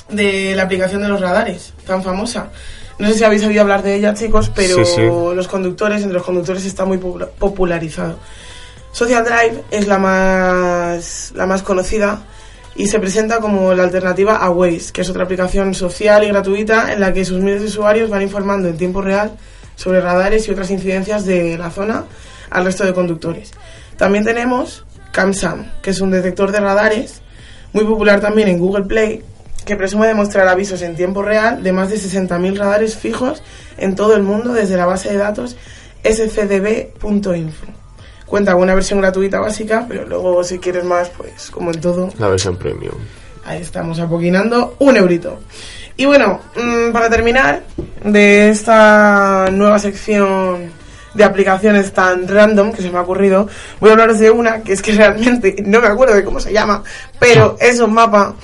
de 0.09 0.55
la 0.55 0.63
aplicación 0.65 1.03
de 1.03 1.09
los 1.09 1.21
radares, 1.21 1.73
tan 1.87 2.03
famosa. 2.03 2.49
No 2.99 3.09
sé 3.09 3.15
si 3.15 3.25
habéis 3.25 3.45
oído 3.45 3.61
hablar 3.63 3.83
de 3.83 3.95
ella, 3.95 4.15
chicos, 4.15 4.51
pero 4.55 4.85
Sí, 4.85 4.93
sí. 4.97 5.03
los 5.03 5.49
conductores, 5.49 5.99
entre 6.03 6.15
los 6.15 6.23
conductores 6.25 6.65
está 6.65 6.85
muy 6.85 6.99
popula- 6.99 7.29
popularizado. 7.39 8.19
Social 8.93 9.25
Drive 9.25 9.63
es 9.71 9.87
la 9.87 9.99
más, 9.99 11.33
la 11.35 11.45
más 11.47 11.63
conocida 11.63 12.21
y 12.75 12.87
se 12.89 12.99
presenta 12.99 13.39
como 13.39 13.75
la 13.75 13.83
alternativa 13.85 14.37
a 14.37 14.49
Waze, 14.51 14.93
que 14.93 15.03
es 15.03 15.11
otra 15.11 15.25
aplicación 15.25 15.75
social 15.75 16.25
y 16.25 16.29
gratuita 16.29 16.93
en 16.93 17.01
la 17.01 17.13
que 17.13 17.25
sus 17.25 17.41
miles 17.41 17.61
de 17.61 17.67
usuarios 17.67 18.09
van 18.09 18.23
informando 18.23 18.69
en 18.69 18.79
tiempo 18.79 19.03
real 19.03 19.33
sobre 19.77 20.01
radares 20.01 20.49
y 20.49 20.53
otras 20.53 20.71
incidencias 20.71 21.27
de 21.27 21.59
la 21.59 21.71
zona 21.71 22.05
al 22.51 22.65
resto 22.65 22.85
de 22.85 22.95
conductores. 22.95 23.51
También 23.99 24.25
tenemos 24.25 24.85
CamSam, 25.13 25.71
que 25.83 25.91
es 25.91 26.01
un 26.01 26.11
detector 26.11 26.51
de 26.53 26.61
radares 26.61 27.21
muy 27.77 27.85
popular 27.85 28.21
también 28.21 28.49
en 28.49 28.59
Google 28.59 28.85
Play, 28.85 29.23
que 29.67 29.77
presume 29.77 30.07
demostrar 30.07 30.49
avisos 30.49 30.81
en 30.81 30.97
tiempo 30.97 31.21
real 31.21 31.63
de 31.63 31.73
más 31.73 31.91
de 31.91 31.97
60.000 31.97 32.57
radares 32.57 32.97
fijos 32.97 33.43
en 33.77 33.95
todo 33.95 34.17
el 34.17 34.23
mundo 34.23 34.55
desde 34.55 34.79
la 34.79 34.87
base 34.87 35.11
de 35.11 35.19
datos 35.19 35.59
scdb.info. 36.03 37.67
Cuenta 38.25 38.55
con 38.55 38.63
una 38.63 38.75
versión 38.75 39.03
gratuita 39.03 39.41
básica, 39.41 39.85
pero 39.87 40.07
luego 40.07 40.43
si 40.43 40.59
quieres 40.59 40.85
más, 40.85 41.11
pues 41.11 41.51
como 41.51 41.71
en 41.71 41.81
todo, 41.83 42.09
La 42.19 42.29
versión 42.29 42.57
premium. 42.57 42.95
Ahí 43.45 43.61
estamos 43.61 44.01
apoquinando 44.01 44.77
un 44.79 44.97
eurito. 44.97 45.39
Y 45.99 46.07
bueno, 46.07 46.41
mm, 46.57 46.93
para 46.93 47.11
terminar 47.11 47.63
de 48.03 48.49
esta 48.49 49.51
nueva 49.53 49.79
sección 49.79 50.71
de 51.17 51.25
aplicaciones 51.25 51.93
tan 51.93 52.29
random 52.29 52.73
que 52.73 52.83
se 52.83 52.91
me 52.91 52.99
ha 52.99 53.03
ocurrido, 53.03 53.49
voy 53.81 53.91
a 53.91 53.93
hablaros 53.93 54.19
de 54.19 54.31
una 54.31 54.63
que 54.63 54.73
es 54.73 54.83
que 54.83 54.93
realmente 54.93 55.57
no 55.65 55.81
me 55.81 55.89
acuerdo 55.89 56.15
de 56.15 56.25
cómo 56.25 56.41
se 56.41 56.53
llama, 56.53 56.83
pero 57.19 57.57
es 57.61 57.81
un 57.81 57.93
mapa 57.95 58.35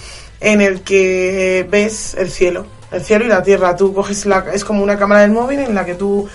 en 0.41 0.61
el 0.61 0.83
que 0.83 1.67
ves 1.71 2.15
el 2.19 2.31
cielo, 2.31 2.67
el 2.91 3.03
cielo 3.03 3.25
y 3.25 3.29
la 3.29 3.43
tierra. 3.43 3.77
Tú 3.77 3.95
coges 3.95 4.27
la, 4.27 4.45
es 4.53 4.65
como 4.65 4.83
una 4.83 4.99
cámara 4.99 5.21
del 5.21 5.31
móvil 5.31 5.61
en 5.61 5.75
la 5.75 5.85
que 5.85 5.95
tú 5.95 6.29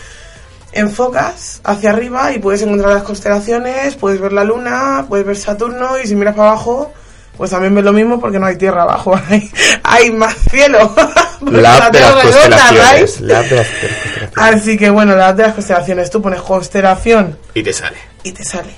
enfocas 0.72 1.62
hacia 1.64 1.90
arriba 1.90 2.32
y 2.34 2.40
puedes 2.40 2.62
encontrar 2.62 2.94
las 2.94 3.04
constelaciones, 3.04 3.96
puedes 3.96 4.22
ver 4.22 4.34
la 4.34 4.44
luna, 4.44 5.06
puedes 5.08 5.26
ver 5.26 5.38
Saturno 5.38 6.00
y 6.00 6.08
si 6.08 6.16
miras 6.16 6.36
para 6.36 6.50
abajo, 6.52 6.94
pues 7.38 7.52
también 7.52 7.76
ves 7.76 7.84
lo 7.84 7.94
mismo 7.94 8.20
porque 8.20 8.40
no 8.40 8.46
hay 8.48 8.58
tierra 8.58 8.84
abajo, 8.84 9.20
hay, 9.30 9.50
hay 9.84 10.12
más 10.12 10.36
cielo. 10.50 10.94
La 11.42 11.78
app 11.78 11.94
de 11.94 12.00
las 12.00 12.16
es 12.16 12.22
constelaciones. 12.36 13.22
La 13.22 13.44
de 13.44 13.56
las 13.56 13.68
constelaciones. 13.68 14.32
Así 14.36 14.78
que 14.78 14.90
bueno, 14.90 15.16
la 15.16 15.30
app 15.30 15.38
de 15.38 15.44
las 15.44 15.54
constelaciones, 15.54 16.10
tú 16.10 16.20
pones 16.22 16.42
constelación 16.42 17.38
Y 17.54 17.62
te 17.62 17.72
sale. 17.72 17.98
y 18.24 18.32
te 18.32 18.44
sale. 18.44 18.72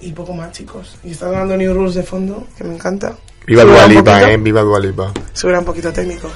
Y 0.00 0.12
poco 0.12 0.32
más, 0.34 0.52
chicos. 0.52 0.96
Y 1.04 1.12
está 1.12 1.30
dando 1.30 1.56
New 1.56 1.72
Rules 1.72 1.94
de 1.94 2.02
fondo, 2.02 2.46
que 2.56 2.64
me 2.64 2.74
encanta. 2.74 3.12
Viva 3.46 3.62
Dualipa, 3.64 4.22
eh. 4.30 4.36
Viva 4.36 4.60
Dualipa. 4.62 5.12
Subirá 5.32 5.60
un 5.60 5.64
poquito 5.64 5.92
técnico. 5.92 6.30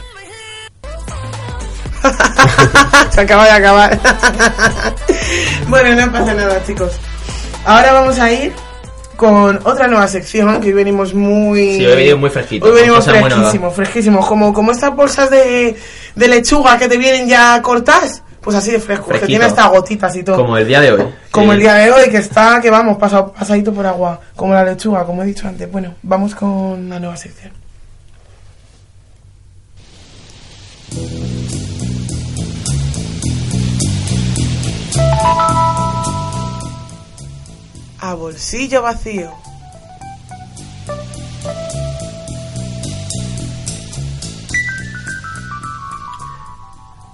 Se 3.11 3.21
acaba 3.21 3.45
de 3.45 3.51
acabar. 3.51 4.01
bueno, 5.69 5.95
no 6.07 6.13
pasa 6.13 6.35
nada, 6.35 6.63
chicos. 6.65 6.93
Ahora 7.65 7.93
vamos 7.93 8.19
a 8.19 8.33
ir 8.33 8.53
con 9.23 9.61
otra 9.63 9.87
nueva 9.87 10.09
sección 10.09 10.61
que 10.61 10.67
hoy 10.69 10.73
venimos 10.75 11.15
muy. 11.15 11.77
Sí, 11.77 11.87
hoy 11.87 11.95
venimos 11.95 12.21
muy 12.21 12.31
fresquitos, 12.31 12.69
Hoy 12.69 12.75
venimos 12.75 13.05
fresquísimos, 13.05 13.73
fresquísimos. 13.75 14.27
Como, 14.27 14.53
como 14.53 14.73
estas 14.73 14.97
bolsas 14.97 15.31
de, 15.31 15.77
de 16.17 16.29
lechuga 16.29 16.77
que 16.77 16.89
te 16.89 16.99
vienen 16.99 17.29
ya 17.29 17.63
cortadas. 17.63 18.25
Pues 18.41 18.57
así 18.57 18.73
de 18.73 18.81
fresco, 18.81 19.09
que 19.09 19.21
tiene 19.21 19.45
hasta 19.45 19.69
gotitas 19.69 20.17
y 20.17 20.25
todo. 20.25 20.35
Como 20.35 20.57
el 20.57 20.67
día 20.67 20.81
de 20.81 20.91
hoy. 20.91 21.05
Como 21.31 21.53
Sí. 21.53 21.53
el 21.55 21.61
día 21.61 21.75
de 21.75 21.93
hoy, 21.93 22.11
que 22.11 22.17
está, 22.17 22.61
que 22.61 22.69
vamos, 22.69 22.97
pasado, 22.99 23.33
pasadito 23.33 23.73
por 23.73 23.87
agua, 23.87 24.19
como 24.35 24.53
la 24.55 24.65
lechuga, 24.65 25.05
como 25.05 25.23
he 25.23 25.27
dicho 25.27 25.47
antes. 25.47 25.71
Bueno, 25.71 25.95
vamos 26.03 26.35
con 26.35 26.89
la 26.89 26.99
nueva 26.99 27.17
sección. 27.17 27.53
A 38.03 38.15
bolsillo 38.15 38.83
vacío. 38.83 39.31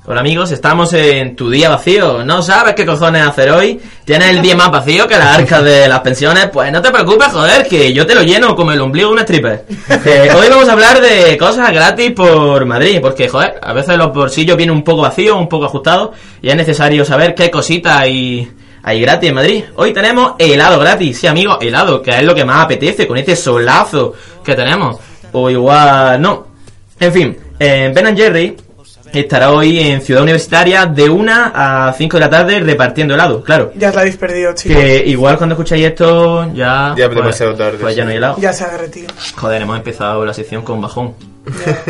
Hola 0.06 0.20
amigos, 0.20 0.50
estamos 0.50 0.94
en 0.94 1.36
tu 1.36 1.50
día 1.50 1.68
vacío. 1.68 2.24
¿No 2.24 2.40
sabes 2.40 2.74
qué 2.74 2.86
cojones 2.86 3.26
hacer 3.26 3.50
hoy? 3.50 3.78
¿Tienes 4.06 4.28
el 4.28 4.40
día 4.40 4.56
más 4.56 4.70
vacío 4.70 5.06
que 5.06 5.18
las 5.18 5.36
arcas 5.36 5.62
de 5.62 5.86
las 5.86 6.00
pensiones? 6.00 6.48
Pues 6.50 6.72
no 6.72 6.80
te 6.80 6.90
preocupes, 6.90 7.28
joder, 7.28 7.68
que 7.68 7.92
yo 7.92 8.06
te 8.06 8.14
lo 8.14 8.22
lleno 8.22 8.56
como 8.56 8.72
el 8.72 8.80
ombligo 8.80 9.08
de 9.08 9.12
un 9.12 9.20
stripper. 9.20 9.66
Eh, 10.06 10.30
hoy 10.34 10.48
vamos 10.48 10.70
a 10.70 10.72
hablar 10.72 11.02
de 11.02 11.36
cosas 11.36 11.70
gratis 11.70 12.12
por 12.12 12.64
Madrid, 12.64 13.00
porque 13.02 13.28
joder, 13.28 13.60
a 13.60 13.74
veces 13.74 13.98
los 13.98 14.10
bolsillos 14.14 14.56
vienen 14.56 14.74
un 14.74 14.82
poco 14.82 15.02
vacíos, 15.02 15.36
un 15.36 15.50
poco 15.50 15.66
ajustados, 15.66 16.16
y 16.40 16.48
es 16.48 16.56
necesario 16.56 17.04
saber 17.04 17.34
qué 17.34 17.50
cositas 17.50 17.98
hay, 17.98 18.50
hay 18.88 19.02
gratis 19.02 19.28
en 19.28 19.34
Madrid. 19.34 19.64
Hoy 19.76 19.92
tenemos 19.92 20.32
helado 20.38 20.78
gratis, 20.78 21.18
sí 21.18 21.26
amigos, 21.26 21.58
helado, 21.60 22.00
que 22.00 22.10
es 22.10 22.22
lo 22.22 22.34
que 22.34 22.46
más 22.46 22.64
apetece 22.64 23.06
con 23.06 23.18
este 23.18 23.36
solazo 23.36 24.14
que 24.42 24.54
tenemos. 24.54 24.98
O 25.32 25.50
igual, 25.50 26.18
no. 26.22 26.46
En 26.98 27.12
fin, 27.12 27.36
en 27.58 27.92
Ben 27.92 28.16
Jerry 28.16 28.56
estará 29.12 29.52
hoy 29.52 29.78
en 29.78 30.00
Ciudad 30.00 30.22
Universitaria 30.22 30.86
de 30.86 31.08
1 31.08 31.32
a 31.54 31.94
5 31.96 32.16
de 32.16 32.20
la 32.20 32.30
tarde 32.30 32.60
repartiendo 32.60 33.14
helado, 33.14 33.42
claro. 33.42 33.72
Ya 33.76 33.88
os 33.88 33.94
la 33.94 34.02
habéis 34.02 34.16
perdido, 34.16 34.54
chicos. 34.54 34.76
Que 34.76 35.04
igual 35.06 35.36
cuando 35.36 35.54
escucháis 35.54 35.86
esto 35.86 36.52
ya... 36.54 36.94
Ya 36.96 37.04
es 37.04 37.08
pues, 37.08 37.16
demasiado 37.16 37.54
tarde, 37.54 37.78
Pues 37.80 37.96
ya 37.96 38.04
no 38.04 38.10
hay 38.10 38.16
helado. 38.16 38.36
Ya 38.40 38.52
se 38.52 38.64
ha 38.64 38.70
derretido. 38.70 39.08
Joder, 39.36 39.62
hemos 39.62 39.76
empezado 39.76 40.24
la 40.24 40.34
sección 40.34 40.62
con 40.62 40.80
bajón. 40.80 41.14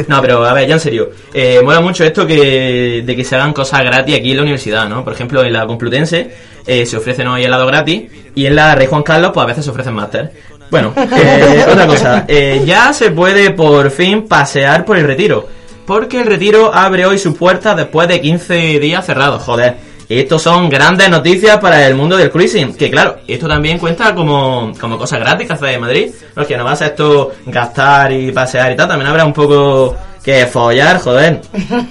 No, 0.06 0.20
pero 0.22 0.44
a 0.44 0.52
ver, 0.52 0.68
ya 0.68 0.74
en 0.74 0.80
serio. 0.80 1.10
Eh, 1.34 1.60
mola 1.64 1.80
mucho 1.80 2.04
esto 2.04 2.26
que, 2.26 3.02
de 3.04 3.16
que 3.16 3.24
se 3.24 3.34
hagan 3.34 3.52
cosas 3.52 3.80
gratis 3.80 4.16
aquí 4.16 4.30
en 4.30 4.36
la 4.36 4.42
universidad, 4.42 4.88
¿no? 4.88 5.02
Por 5.02 5.12
ejemplo, 5.12 5.42
en 5.42 5.52
la 5.52 5.66
Complutense 5.66 6.30
eh, 6.66 6.86
se 6.86 6.96
ofrecen 6.96 7.26
hoy 7.26 7.44
helado 7.44 7.66
gratis 7.66 8.04
y 8.34 8.46
en 8.46 8.54
la 8.54 8.74
Rey 8.74 8.86
Juan 8.86 9.02
Carlos, 9.02 9.32
pues 9.34 9.42
a 9.42 9.46
veces 9.46 9.64
se 9.64 9.70
ofrecen 9.70 9.94
máster. 9.94 10.32
Bueno, 10.70 10.92
eh, 10.96 11.66
otra 11.70 11.86
cosa. 11.86 12.24
Eh, 12.28 12.62
ya 12.64 12.92
se 12.92 13.10
puede 13.10 13.50
por 13.50 13.90
fin 13.90 14.26
pasear 14.28 14.84
por 14.84 14.98
el 14.98 15.06
retiro. 15.06 15.48
Porque 15.88 16.20
el 16.20 16.26
retiro 16.26 16.70
abre 16.74 17.06
hoy 17.06 17.18
sus 17.18 17.34
puertas 17.34 17.74
después 17.74 18.06
de 18.08 18.20
15 18.20 18.78
días 18.78 19.06
cerrados. 19.06 19.42
Joder. 19.42 19.88
Estos 20.06 20.42
son 20.42 20.68
grandes 20.68 21.08
noticias 21.08 21.56
para 21.56 21.86
el 21.86 21.94
mundo 21.94 22.14
del 22.18 22.30
cruising. 22.30 22.74
Que 22.74 22.90
claro, 22.90 23.16
esto 23.26 23.48
también 23.48 23.78
cuenta 23.78 24.14
como, 24.14 24.70
como 24.78 24.98
cosas 24.98 25.20
gratis 25.20 25.46
que 25.46 25.52
hace 25.54 25.78
Madrid. 25.78 26.10
Porque 26.34 26.58
no 26.58 26.64
vas 26.64 26.82
a 26.82 26.88
esto 26.88 27.32
gastar 27.46 28.12
y 28.12 28.30
pasear 28.32 28.72
y 28.72 28.76
tal. 28.76 28.86
También 28.86 29.08
habrá 29.08 29.24
un 29.24 29.32
poco 29.32 29.96
que 30.22 30.44
follar, 30.44 30.98
joder. 31.00 31.40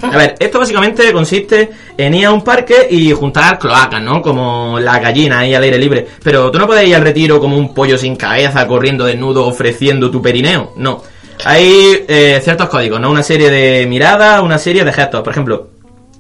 A 0.04 0.16
ver, 0.16 0.36
esto 0.38 0.60
básicamente 0.60 1.12
consiste 1.12 1.72
en 1.98 2.14
ir 2.14 2.28
a 2.28 2.32
un 2.32 2.44
parque 2.44 2.88
y 2.92 3.12
juntar 3.14 3.58
cloacas, 3.58 4.04
¿no? 4.04 4.22
Como 4.22 4.80
la 4.80 5.00
gallina 5.00 5.40
ahí 5.40 5.56
al 5.56 5.64
aire 5.64 5.80
libre. 5.80 6.06
Pero 6.22 6.52
tú 6.52 6.60
no 6.60 6.68
puedes 6.68 6.88
ir 6.88 6.96
al 6.96 7.02
retiro 7.02 7.40
como 7.40 7.58
un 7.58 7.74
pollo 7.74 7.98
sin 7.98 8.16
cabeza, 8.16 8.68
corriendo 8.68 9.06
desnudo, 9.06 9.48
ofreciendo 9.48 10.12
tu 10.12 10.22
perineo. 10.22 10.74
No. 10.76 11.02
Hay 11.46 12.06
eh, 12.08 12.40
ciertos 12.44 12.70
códigos, 12.70 13.00
¿no? 13.00 13.10
Una 13.10 13.24
serie 13.24 13.50
de 13.50 13.86
miradas, 13.86 14.42
una 14.42 14.58
serie 14.58 14.84
de 14.84 14.92
gestos. 14.92 15.22
Por 15.22 15.32
ejemplo, 15.32 15.70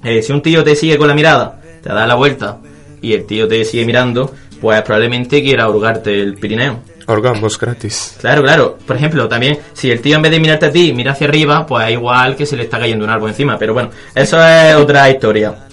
eh, 0.03 0.21
si 0.21 0.31
un 0.31 0.41
tío 0.41 0.63
te 0.63 0.75
sigue 0.75 0.97
con 0.97 1.07
la 1.07 1.15
mirada, 1.15 1.59
te 1.81 1.89
da 1.89 2.05
la 2.07 2.15
vuelta 2.15 2.59
y 3.01 3.13
el 3.13 3.25
tío 3.25 3.47
te 3.47 3.63
sigue 3.65 3.85
mirando, 3.85 4.33
pues 4.61 4.81
probablemente 4.83 5.41
quiera 5.41 5.69
hurgarte 5.69 6.19
el 6.19 6.35
Pirineo. 6.35 6.79
Orgamos 7.07 7.57
gratis. 7.57 8.17
Claro, 8.19 8.43
claro. 8.43 8.77
Por 8.85 8.97
ejemplo, 8.97 9.29
también, 9.29 9.59
si 9.73 9.89
el 9.89 10.01
tío 10.01 10.17
en 10.17 10.21
vez 10.21 10.31
de 10.31 10.41
mirarte 10.41 10.65
a 10.65 10.71
ti, 10.71 10.91
mira 10.93 11.13
hacia 11.13 11.27
arriba, 11.27 11.65
pues 11.65 11.87
es 11.87 11.93
igual 11.93 12.35
que 12.35 12.45
se 12.45 12.57
le 12.57 12.63
está 12.63 12.79
cayendo 12.79 13.05
un 13.05 13.11
árbol 13.11 13.29
encima. 13.29 13.57
Pero 13.57 13.73
bueno, 13.73 13.89
eso 14.13 14.45
es 14.45 14.75
otra 14.75 15.09
historia. 15.09 15.66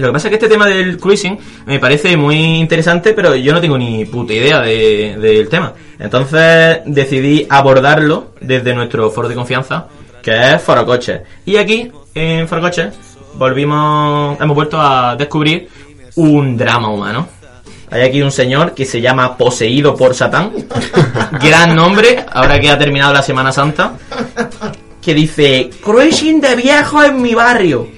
Lo 0.00 0.08
que 0.08 0.12
pasa 0.14 0.28
es 0.28 0.30
que 0.30 0.36
este 0.36 0.48
tema 0.48 0.66
del 0.66 0.98
cruising 0.98 1.38
me 1.66 1.78
parece 1.78 2.16
muy 2.16 2.36
interesante, 2.36 3.12
pero 3.12 3.34
yo 3.36 3.52
no 3.52 3.60
tengo 3.60 3.76
ni 3.78 4.04
puta 4.04 4.32
idea 4.32 4.60
de- 4.60 5.16
del 5.20 5.48
tema. 5.48 5.72
Entonces 5.98 6.78
decidí 6.86 7.46
abordarlo 7.48 8.32
desde 8.40 8.74
nuestro 8.74 9.10
foro 9.10 9.28
de 9.28 9.34
confianza, 9.34 9.86
que 10.22 10.54
es 10.54 10.62
Foro 10.62 10.84
Coches. 10.86 11.20
Y 11.46 11.56
aquí, 11.56 11.90
en 12.14 12.48
Foro 12.48 12.62
Coches, 12.62 12.88
volvimos, 13.34 14.40
hemos 14.40 14.54
vuelto 14.54 14.80
a 14.80 15.16
descubrir 15.16 15.68
un 16.16 16.56
drama 16.56 16.88
humano. 16.90 17.28
Hay 17.92 18.02
aquí 18.02 18.22
un 18.22 18.30
señor 18.30 18.72
que 18.72 18.84
se 18.84 19.00
llama 19.00 19.36
Poseído 19.36 19.96
por 19.96 20.14
Satán. 20.14 20.52
Gran 21.42 21.74
nombre, 21.74 22.24
ahora 22.32 22.58
que 22.60 22.70
ha 22.70 22.78
terminado 22.78 23.12
la 23.12 23.22
Semana 23.22 23.50
Santa. 23.52 23.94
Que 25.02 25.14
dice, 25.14 25.70
Cruising 25.82 26.40
de 26.40 26.54
viejo 26.56 27.02
en 27.02 27.20
mi 27.20 27.34
barrio. 27.34 27.88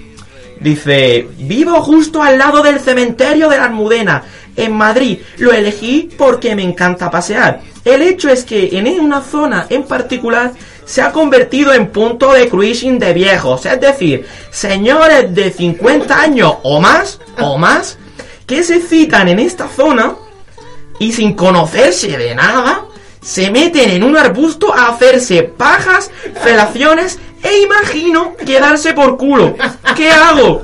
Dice, 0.63 1.29
vivo 1.39 1.83
justo 1.83 2.23
al 2.23 2.39
lado 2.39 2.63
del 2.63 2.79
cementerio 2.79 3.49
de 3.49 3.57
la 3.57 3.65
Almudena, 3.65 4.23
en 4.57 4.73
Madrid. 4.73 5.19
Lo 5.39 5.53
elegí 5.53 6.09
porque 6.17 6.55
me 6.55 6.63
encanta 6.63 7.11
pasear. 7.11 7.61
El 7.85 8.03
hecho 8.03 8.29
es 8.29 8.45
que 8.45 8.79
en 8.79 8.87
una 9.01 9.23
zona 9.23 9.67
en 9.71 9.83
particular 9.85 10.53
se 10.85 11.03
ha 11.03 11.13
convertido 11.13 11.73
en 11.73 11.89
punto 11.89 12.33
de 12.33 12.49
cruising 12.49 12.99
de 12.99 13.13
viejos. 13.13 13.67
Es 13.67 13.81
decir, 13.81 14.27
señores 14.51 15.35
de 15.35 15.51
50 15.51 16.21
años 16.21 16.55
o 16.63 16.81
más, 16.81 17.19
o 17.39 17.59
más, 17.59 17.99
que 18.47 18.63
se 18.63 18.81
citan 18.81 19.29
en 19.29 19.39
esta 19.39 19.69
zona 19.69 20.15
y 20.99 21.13
sin 21.13 21.33
conocerse 21.35 22.17
de 22.17 22.35
nada, 22.35 22.85
se 23.23 23.51
meten 23.51 23.91
en 23.91 24.03
un 24.05 24.17
arbusto 24.17 24.73
a 24.75 24.89
hacerse 24.89 25.43
pajas, 25.45 26.11
felaciones 26.43 27.19
e 27.43 27.61
imagino 27.61 28.35
quedarse 28.37 28.93
por 28.93 29.17
culo. 29.17 29.57
¿Qué 29.97 30.11
hago? 30.11 30.63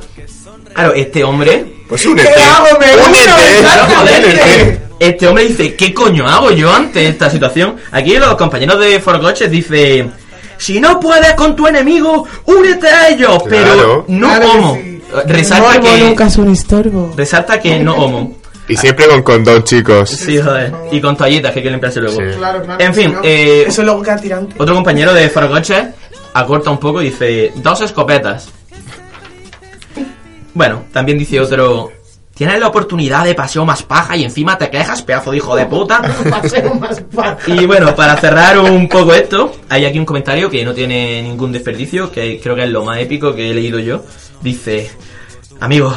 Claro, 0.74 0.94
este 0.94 1.24
hombre... 1.24 1.74
Pues 1.88 2.02
¿Qué 2.02 2.08
únete. 2.08 2.28
hago? 2.34 2.78
Me 2.78 2.86
Únete. 3.02 3.60
Claro, 3.60 3.84
joder, 3.96 4.24
exactamente. 4.26 4.80
este 4.98 5.26
hombre 5.26 5.46
dice, 5.46 5.74
¿qué 5.74 5.94
coño 5.94 6.28
hago 6.28 6.50
yo 6.50 6.70
ante 6.72 7.08
esta 7.08 7.30
situación? 7.30 7.76
Aquí 7.92 8.16
los 8.18 8.34
compañeros 8.36 8.78
de 8.78 9.00
Forcoches 9.00 9.50
dicen, 9.50 10.12
si 10.58 10.78
no 10.80 11.00
puedes 11.00 11.32
con 11.32 11.56
tu 11.56 11.66
enemigo, 11.66 12.26
únete 12.44 12.88
a 12.88 13.08
ellos, 13.08 13.42
pero 13.48 14.04
no 14.08 14.26
Claro 14.28 14.40
que 14.50 14.58
homo. 14.58 14.74
sí. 14.82 15.02
Resalta 15.24 15.80
que, 15.80 15.96
nunca 15.98 16.26
es 16.26 16.36
un 16.36 16.50
estorbo. 16.52 17.14
resalta 17.16 17.58
que 17.58 17.78
no 17.78 17.94
homo. 17.96 18.36
Y 18.68 18.76
siempre 18.76 19.06
con 19.06 19.22
condón, 19.22 19.64
chicos. 19.64 20.10
Sí, 20.10 20.38
joder. 20.38 20.72
Y 20.92 21.00
con 21.00 21.16
toallitas 21.16 21.52
que 21.52 21.60
hay 21.60 21.64
que 21.64 21.70
limpiarse 21.70 22.00
luego. 22.00 22.18
Sí. 22.18 22.36
Claro, 22.36 22.62
claro. 22.62 22.84
En 22.84 22.94
fin, 22.94 23.14
eh, 23.22 23.64
Eso 23.66 23.82
luego 23.82 24.02
queda 24.02 24.16
tirante. 24.16 24.54
Otro 24.58 24.74
compañero 24.74 25.14
de 25.14 25.28
Forcoches 25.30 25.86
acorta 26.34 26.70
un 26.70 26.78
poco 26.78 27.00
y 27.00 27.06
dice, 27.06 27.52
dos 27.56 27.80
escopetas. 27.80 28.50
Bueno, 30.54 30.84
también 30.92 31.18
dice 31.18 31.40
otro, 31.40 31.90
tienes 32.34 32.60
la 32.60 32.68
oportunidad 32.68 33.24
de 33.24 33.34
paseo 33.34 33.64
más 33.64 33.82
paja 33.82 34.16
y 34.16 34.24
encima 34.24 34.58
te 34.58 34.70
quejas, 34.70 35.02
pedazo 35.02 35.30
de 35.30 35.38
hijo 35.38 35.56
de 35.56 35.66
puta. 35.66 36.02
Paseo 36.30 36.74
más 36.74 37.00
paja. 37.00 37.38
Y 37.46 37.64
bueno, 37.66 37.94
para 37.94 38.16
cerrar 38.16 38.58
un 38.58 38.88
poco 38.88 39.14
esto, 39.14 39.52
hay 39.68 39.84
aquí 39.84 39.98
un 39.98 40.04
comentario 40.04 40.50
que 40.50 40.64
no 40.64 40.74
tiene 40.74 41.22
ningún 41.22 41.52
desperdicio, 41.52 42.10
que 42.10 42.40
creo 42.40 42.54
que 42.54 42.64
es 42.64 42.70
lo 42.70 42.84
más 42.84 42.98
épico 42.98 43.34
que 43.34 43.50
he 43.50 43.54
leído 43.54 43.78
yo. 43.78 44.04
Dice, 44.40 44.90
amigo, 45.60 45.96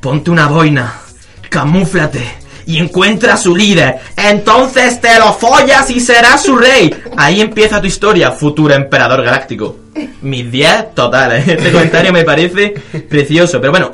ponte 0.00 0.30
una 0.30 0.46
boina, 0.48 1.00
camúflate 1.48 2.48
y 2.68 2.78
encuentra 2.78 3.34
a 3.34 3.36
su 3.38 3.56
líder. 3.56 3.98
Entonces 4.14 5.00
te 5.00 5.18
lo 5.18 5.32
follas 5.32 5.90
y 5.90 6.00
serás 6.00 6.42
su 6.42 6.56
rey. 6.56 6.94
Ahí 7.16 7.40
empieza 7.40 7.80
tu 7.80 7.86
historia, 7.86 8.30
futuro 8.30 8.74
emperador 8.74 9.22
galáctico. 9.22 9.76
Mis 10.20 10.50
10 10.50 10.94
totales. 10.94 11.48
Este 11.48 11.72
comentario 11.72 12.12
me 12.12 12.24
parece 12.24 12.74
precioso. 13.08 13.58
Pero 13.58 13.72
bueno, 13.72 13.92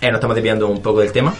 eh, 0.00 0.06
nos 0.06 0.14
estamos 0.14 0.34
desviando 0.34 0.66
un 0.66 0.80
poco 0.80 1.00
del 1.00 1.12
tema. 1.12 1.34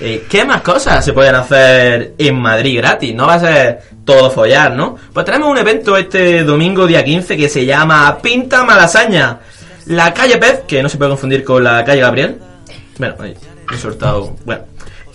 Eh, 0.00 0.26
¿Qué 0.28 0.44
más 0.44 0.60
cosas 0.60 1.02
se 1.02 1.14
pueden 1.14 1.34
hacer 1.34 2.14
en 2.18 2.38
Madrid 2.38 2.76
gratis? 2.76 3.14
No 3.14 3.26
va 3.26 3.34
a 3.34 3.40
ser 3.40 3.82
todo 4.04 4.30
follar, 4.30 4.76
¿no? 4.76 4.96
Pues 5.12 5.24
tenemos 5.24 5.48
un 5.48 5.56
evento 5.56 5.96
este 5.96 6.44
domingo 6.44 6.86
día 6.86 7.02
15 7.02 7.38
que 7.38 7.48
se 7.48 7.64
llama 7.64 8.18
Pinta 8.20 8.64
Malasaña. 8.64 9.40
La 9.86 10.12
calle 10.12 10.36
Pez, 10.36 10.60
que 10.68 10.82
no 10.82 10.90
se 10.90 10.98
puede 10.98 11.10
confundir 11.10 11.42
con 11.42 11.64
la 11.64 11.82
calle 11.86 12.02
Gabriel. 12.02 12.38
Bueno, 12.98 13.14
he 13.72 13.76
soltado. 13.78 14.36
Bueno. 14.44 14.64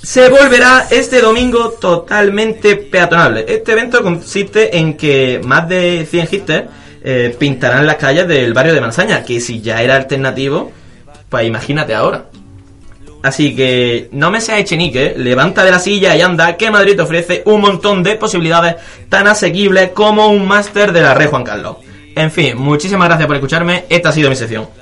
Se 0.04 0.28
volverá 0.28 0.88
este 0.92 1.22
domingo 1.22 1.70
totalmente 1.72 2.76
peatonable. 2.76 3.46
Este 3.48 3.72
evento 3.72 4.04
consiste 4.04 4.78
en 4.78 4.98
que 4.98 5.40
más 5.46 5.70
de 5.70 6.06
100 6.06 6.28
hipsters 6.28 6.70
eh, 7.02 7.34
pintarán 7.40 7.88
las 7.88 7.96
calles 7.96 8.28
del 8.28 8.54
barrio 8.54 8.74
de 8.74 8.82
Malasaña, 8.82 9.24
que 9.24 9.40
si 9.40 9.62
ya 9.62 9.82
era 9.82 9.96
alternativo, 9.96 10.74
pues 11.30 11.48
imagínate 11.48 11.96
ahora. 11.96 12.26
Así 13.24 13.56
que 13.56 14.10
no 14.12 14.30
me 14.30 14.42
seas 14.42 14.60
echenique, 14.60 15.14
levanta 15.16 15.64
de 15.64 15.72
la 15.72 15.80
silla 15.80 16.14
y 16.18 16.22
anda, 16.22 16.58
que 16.58 16.70
Madrid 16.70 16.98
te 16.98 17.04
ofrece 17.04 17.42
un 17.46 17.62
montón 17.62 18.04
de 18.04 18.16
posibilidades 18.16 18.76
tan 19.08 19.28
asequibles 19.28 19.92
como 19.92 20.28
un 20.28 20.46
máster 20.46 20.92
de 20.92 21.02
la 21.02 21.14
Red 21.14 21.30
Juan 21.30 21.46
Carlos. 21.46 21.78
En 22.14 22.30
fin, 22.30 22.58
muchísimas 22.58 23.08
gracias 23.08 23.26
por 23.26 23.38
escucharme, 23.38 23.86
esta 23.88 24.10
ha 24.10 24.12
sido 24.12 24.30
mi 24.30 24.36
sección. 24.36 24.68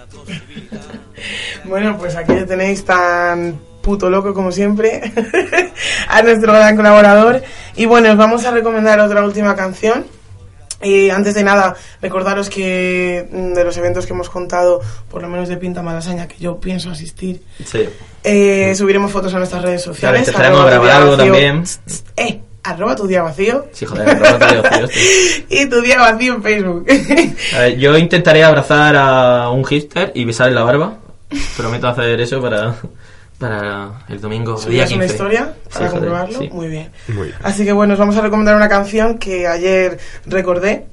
Bueno, 1.63 1.95
pues 1.99 2.15
aquí 2.15 2.33
tenéis 2.47 2.83
tan 2.83 3.55
puto 3.81 4.09
loco 4.09 4.33
como 4.33 4.51
siempre 4.51 5.01
a 6.07 6.21
nuestro 6.21 6.53
gran 6.53 6.75
colaborador. 6.75 7.41
Y 7.75 7.85
bueno, 7.85 8.11
os 8.11 8.17
vamos 8.17 8.45
a 8.45 8.51
recomendar 8.51 8.99
otra 8.99 9.23
última 9.25 9.55
canción. 9.55 10.05
Y 10.83 11.11
antes 11.11 11.35
de 11.35 11.43
nada, 11.43 11.75
recordaros 12.01 12.49
que 12.49 13.27
mm, 13.31 13.53
de 13.53 13.63
los 13.63 13.77
eventos 13.77 14.07
que 14.07 14.13
hemos 14.13 14.29
contado, 14.31 14.81
por 15.11 15.21
lo 15.21 15.27
menos 15.29 15.47
de 15.47 15.57
Pinta 15.57 15.83
Malasaña, 15.83 16.27
que 16.27 16.37
yo 16.39 16.59
pienso 16.59 16.89
asistir, 16.89 17.43
Sí. 17.63 17.87
eh, 18.23 18.73
subiremos 18.75 19.11
fotos 19.11 19.31
a 19.35 19.37
nuestras 19.37 19.61
redes 19.61 19.83
sociales. 19.83 20.31
Claro, 20.31 20.61
a 20.61 20.65
grabar 20.65 20.89
algo 20.89 21.11
Vacío. 21.11 21.23
también. 21.25 21.63
Eh, 22.17 22.39
arroba 22.63 22.95
tu 22.95 23.05
día 23.05 23.21
vacío. 23.21 23.67
Sí, 23.73 23.85
joder, 23.85 24.09
arroba 24.09 24.39
tu 24.39 24.45
día 24.53 24.61
vacío, 24.63 24.87
sí. 24.87 25.45
y 25.49 25.65
tu 25.69 25.81
día 25.81 25.99
vacío 25.99 26.33
en 26.33 26.41
Facebook. 26.43 26.85
A 27.55 27.59
ver, 27.59 27.77
yo 27.77 27.95
intentaré 27.95 28.43
abrazar 28.43 28.95
a 28.95 29.49
un 29.51 29.63
hipster 29.63 30.11
y 30.15 30.25
besarle 30.25 30.55
la 30.55 30.63
barba. 30.63 30.97
Prometo 31.57 31.89
hacer 31.89 32.19
eso 32.21 32.41
para, 32.41 32.73
para 33.41 34.03
el 34.07 34.21
domingo 34.21 34.53
día 34.53 34.63
¿Subías 34.63 34.89
15. 34.89 34.95
una 34.95 35.05
historia 35.11 35.53
para 35.73 35.85
Sí, 35.87 35.91
comprobarlo? 35.91 36.39
sí. 36.39 36.49
Muy 36.53 36.67
bien. 36.67 36.91
Muy 37.09 37.27
bien. 37.27 37.35
Así 37.43 37.65
que 37.65 37.71
bueno, 37.73 37.93
os 37.93 37.99
vamos 37.99 38.15
a 38.15 38.21
recomendar 38.21 38.55
una 38.55 38.69
canción 38.69 39.17
que 39.17 39.47
ayer 39.47 39.97
recordé. 40.27 40.85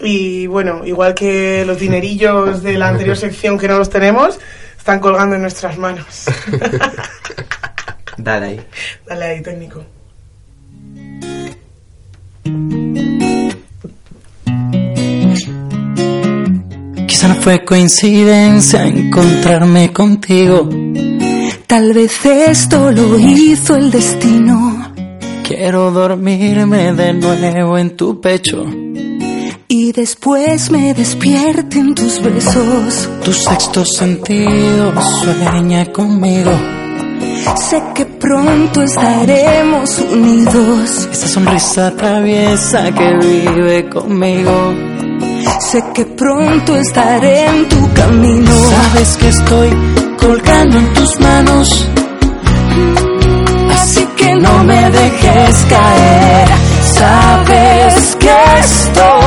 Y 0.00 0.46
bueno, 0.46 0.86
igual 0.86 1.12
que 1.14 1.64
los 1.66 1.78
dinerillos 1.80 2.62
de 2.62 2.78
la 2.78 2.88
anterior 2.88 3.16
sección 3.26 3.58
que 3.58 3.66
no 3.66 3.76
los 3.78 3.90
tenemos, 3.90 4.38
están 4.78 5.00
colgando 5.00 5.34
en 5.36 5.42
nuestras 5.42 5.76
manos. 5.76 6.26
Dale 8.16 8.46
ahí. 8.46 8.60
Dale 9.06 9.24
ahí, 9.24 9.42
técnico. 9.42 9.84
Quizá 17.06 17.28
no 17.28 17.34
fue 17.36 17.64
coincidencia 17.64 18.86
encontrarme 18.86 19.92
contigo. 19.92 20.68
Tal 21.68 21.92
vez 21.92 22.24
esto 22.24 22.90
lo 22.92 23.18
hizo 23.18 23.76
el 23.76 23.90
destino. 23.90 24.90
Quiero 25.46 25.90
dormirme 25.90 26.94
de 26.94 27.12
nuevo 27.12 27.76
en 27.76 27.94
tu 27.94 28.22
pecho. 28.22 28.64
Y 29.68 29.92
después 29.92 30.70
me 30.70 30.94
despierte 30.94 31.78
en 31.78 31.94
tus 31.94 32.22
besos. 32.22 33.10
Tu 33.22 33.34
sexto 33.34 33.84
sentido 33.84 34.94
sueña 35.20 35.92
conmigo. 35.92 36.52
Sé 37.68 37.82
que 37.94 38.06
pronto 38.06 38.82
estaremos 38.82 39.98
unidos. 40.10 41.06
Esa 41.12 41.28
sonrisa 41.28 41.94
traviesa 41.94 42.90
que 42.94 43.18
vive 43.18 43.90
conmigo. 43.90 44.72
Sé 45.60 45.84
que 45.92 46.06
pronto 46.06 46.76
estaré 46.76 47.44
en 47.44 47.68
tu 47.68 47.92
camino. 47.92 48.52
Sabes 48.70 49.18
que 49.18 49.28
estoy 49.28 50.07
colgando 50.18 50.78
en 50.78 50.92
tus 50.92 51.20
manos. 51.20 51.88
Así 53.72 54.06
que 54.16 54.34
no 54.34 54.64
me 54.64 54.90
dejes 54.90 55.56
caer. 55.70 56.48
Sabes 56.82 58.16
que 58.16 58.36
estoy 58.60 59.17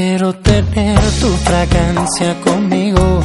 Quiero 0.00 0.32
tener 0.32 1.00
tu 1.20 1.26
fragancia 1.38 2.40
conmigo 2.42 3.20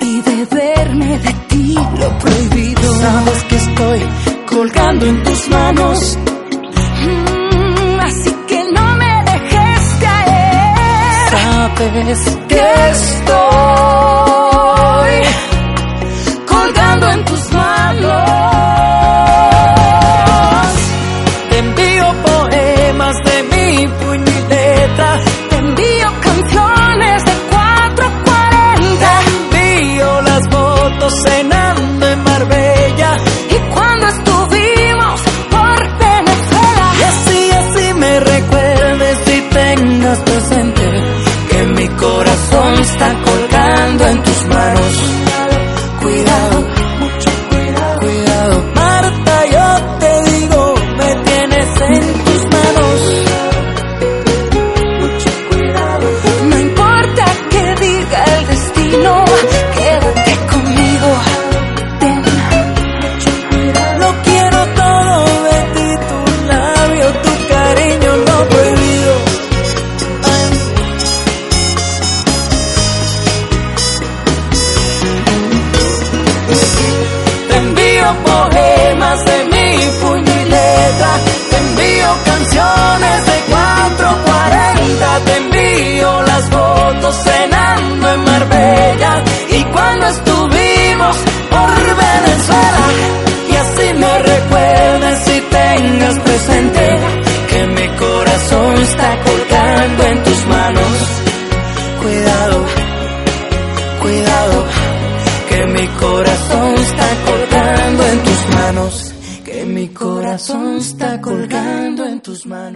y 0.00 0.20
beberme 0.22 1.18
de 1.18 1.32
ti 1.46 1.74
lo 2.00 2.18
prohibido. 2.18 2.94
Sabes 2.94 3.44
que 3.44 3.56
estoy 3.56 4.00
colgando 4.50 5.06
en 5.06 5.22
tus 5.22 5.48
manos. 5.50 6.18
Mm, 7.00 8.00
así 8.00 8.36
que 8.48 8.64
no 8.72 8.96
me 8.96 9.22
dejes 9.30 9.94
caer. 10.00 11.30
Sabes 11.30 12.24
que 12.48 12.90
estoy 12.90 14.47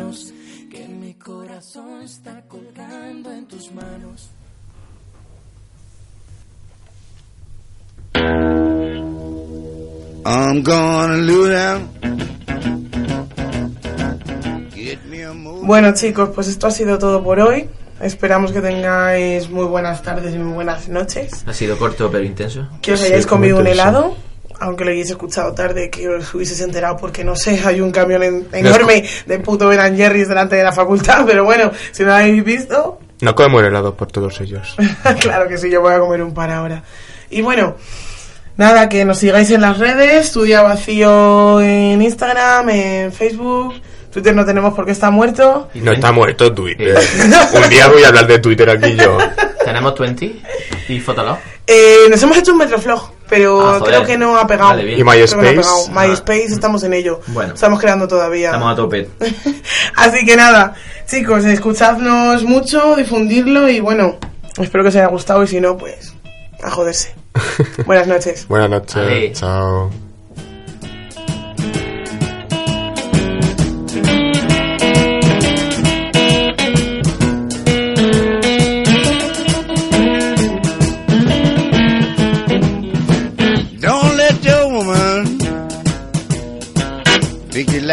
manos, 0.03 0.33
que 0.71 0.88
mi 0.88 1.15
corazón 1.15 2.03
está 2.03 2.43
colgando 2.49 3.31
en 3.33 3.47
tus 3.47 3.71
manos. 3.73 4.31
I'm 10.25 10.62
gonna 10.62 11.17
lose 11.17 11.51
them. 11.51 11.88
Get 14.75 14.99
me 15.09 15.25
a 15.25 15.33
move. 15.33 15.67
Bueno 15.67 15.93
chicos, 15.95 16.31
pues 16.35 16.49
esto 16.49 16.67
ha 16.67 16.71
sido 16.71 16.99
todo 16.99 17.23
por 17.23 17.41
hoy. 17.41 17.69
Esperamos 18.01 18.53
que 18.53 18.61
tengáis 18.61 19.49
muy 19.49 19.65
buenas 19.67 20.03
tardes 20.03 20.35
y 20.35 20.38
muy 20.38 20.55
buenas 20.55 20.88
noches. 20.88 21.45
Ha 21.47 21.53
sido 21.53 21.79
corto 21.79 22.11
pero 22.11 22.25
intenso. 22.25 22.69
Que 22.81 22.93
os 22.95 23.03
hayáis 23.03 23.27
comido 23.27 23.59
un 23.59 23.67
helado, 23.67 24.17
aunque 24.61 24.85
lo 24.85 24.91
hayáis 24.91 25.11
escuchado 25.11 25.53
tarde, 25.53 25.91
que 25.91 26.09
os 26.09 26.35
hubieseis 26.35 26.61
enterado 26.61 26.97
porque 26.97 27.25
no 27.25 27.35
sé, 27.37 27.61
hay 27.67 27.81
un 27.81 27.91
camión 27.91 28.23
en- 28.23 28.47
enorme 28.53 29.05
de 29.27 29.38
puto 29.38 29.69
Ben 29.69 29.97
Jerry's 29.97 30.29
delante 30.29 30.57
de 30.57 30.65
la 30.65 30.73
facultad, 30.73 31.25
pero 31.27 31.45
bueno, 31.45 31.71
si 31.93 32.03
no 32.03 32.11
lo 32.11 32.15
habéis 32.17 32.45
visto, 32.45 32.99
No 33.21 33.35
comemos 33.35 33.62
helado 33.65 33.95
por 33.95 34.11
todos 34.11 34.41
ellos. 34.41 34.77
claro 35.21 35.49
que 35.49 35.59
sí, 35.59 35.71
yo 35.71 35.81
voy 35.81 35.95
a 35.95 35.99
comer 36.01 36.23
un 36.23 36.35
par 36.35 36.51
ahora. 36.51 36.83
Y 37.31 37.41
bueno, 37.43 37.77
nada, 38.57 38.88
que 38.88 39.05
nos 39.05 39.19
sigáis 39.19 39.51
en 39.51 39.61
las 39.62 39.79
redes, 39.79 40.33
tu 40.33 40.43
día 40.43 40.62
vacío 40.62 41.61
en 41.61 42.03
Instagram, 42.03 42.69
en 42.71 43.12
Facebook, 43.12 43.75
Twitter 44.12 44.35
no 44.37 44.45
tenemos 44.45 44.75
porque 44.75 44.93
está 44.93 45.11
muerto. 45.11 45.69
No 45.75 45.93
está 45.93 46.12
muerto 46.12 46.53
Twitter. 46.53 46.95
Un 47.55 47.71
día 47.71 47.88
voy 47.88 48.03
a 48.05 48.09
hablar 48.09 48.27
de 48.27 48.38
Twitter 48.41 48.69
aquí 48.69 48.95
yo. 48.97 49.17
Tenemos 49.65 49.99
20 49.99 50.37
y 50.88 51.01
Fotolog. 51.01 51.38
Eh, 51.66 52.07
nos 52.11 52.22
hemos 52.22 52.37
hecho 52.37 52.53
un 52.53 52.59
Metroflog, 52.59 53.11
pero 53.29 53.61
Ah, 53.61 53.81
creo 53.85 54.05
que 54.05 54.18
no 54.18 54.37
ha 54.37 54.46
pegado. 54.46 54.70
Vale, 54.70 54.85
bien. 54.85 54.98
¿Y 54.98 55.03
no 55.03 55.11
MySpace? 55.12 55.37
pegado. 55.55 55.85
Ah. 55.94 56.07
MySpace 56.07 56.46
estamos 56.46 56.83
en 56.83 56.94
ello. 56.94 57.20
Bueno. 57.29 57.55
Estamos 57.55 57.81
creando 57.81 58.09
todavía. 58.09 58.48
Estamos 58.48 58.72
a 58.72 58.77
tope. 58.77 59.09
Así 59.96 60.25
que 60.27 60.37
nada, 60.37 60.75
chicos, 61.07 61.44
escuchadnos 61.44 62.42
mucho, 62.44 62.96
difundirlo 62.96 63.68
y 63.68 63.81
bueno, 63.81 64.16
espero 64.59 64.83
que 64.85 64.88
os 64.88 64.96
haya 64.96 65.07
gustado 65.07 65.42
y 65.44 65.46
si 65.46 65.61
no, 65.61 65.77
pues 65.77 66.14
a 66.62 66.70
joderse. 66.70 67.14
Buenas 67.87 68.07
noches. 68.07 68.46
Buenas 68.48 68.70
noches. 68.70 68.94
Vale. 68.96 69.33
Chao. 69.33 70.12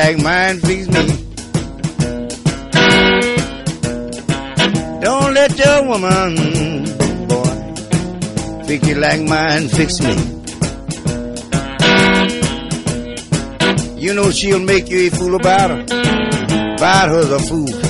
Like 0.09 0.23
mine 0.23 0.59
fix 0.61 0.87
me. 0.87 1.05
Don't 5.01 5.33
let 5.35 5.55
your 5.55 5.83
woman, 5.87 6.35
boy, 7.27 8.63
fix 8.65 8.87
you 8.87 8.95
like 8.95 9.21
mine 9.21 9.67
fix 9.67 10.01
me. 10.01 10.15
You 14.01 14.15
know 14.15 14.31
she'll 14.31 14.57
make 14.57 14.89
you 14.89 15.07
a 15.07 15.09
fool 15.11 15.35
about 15.35 15.69
her, 15.69 15.83
about 15.83 17.09
her 17.09 17.19
as 17.19 17.31
a 17.31 17.39
fool. 17.39 17.88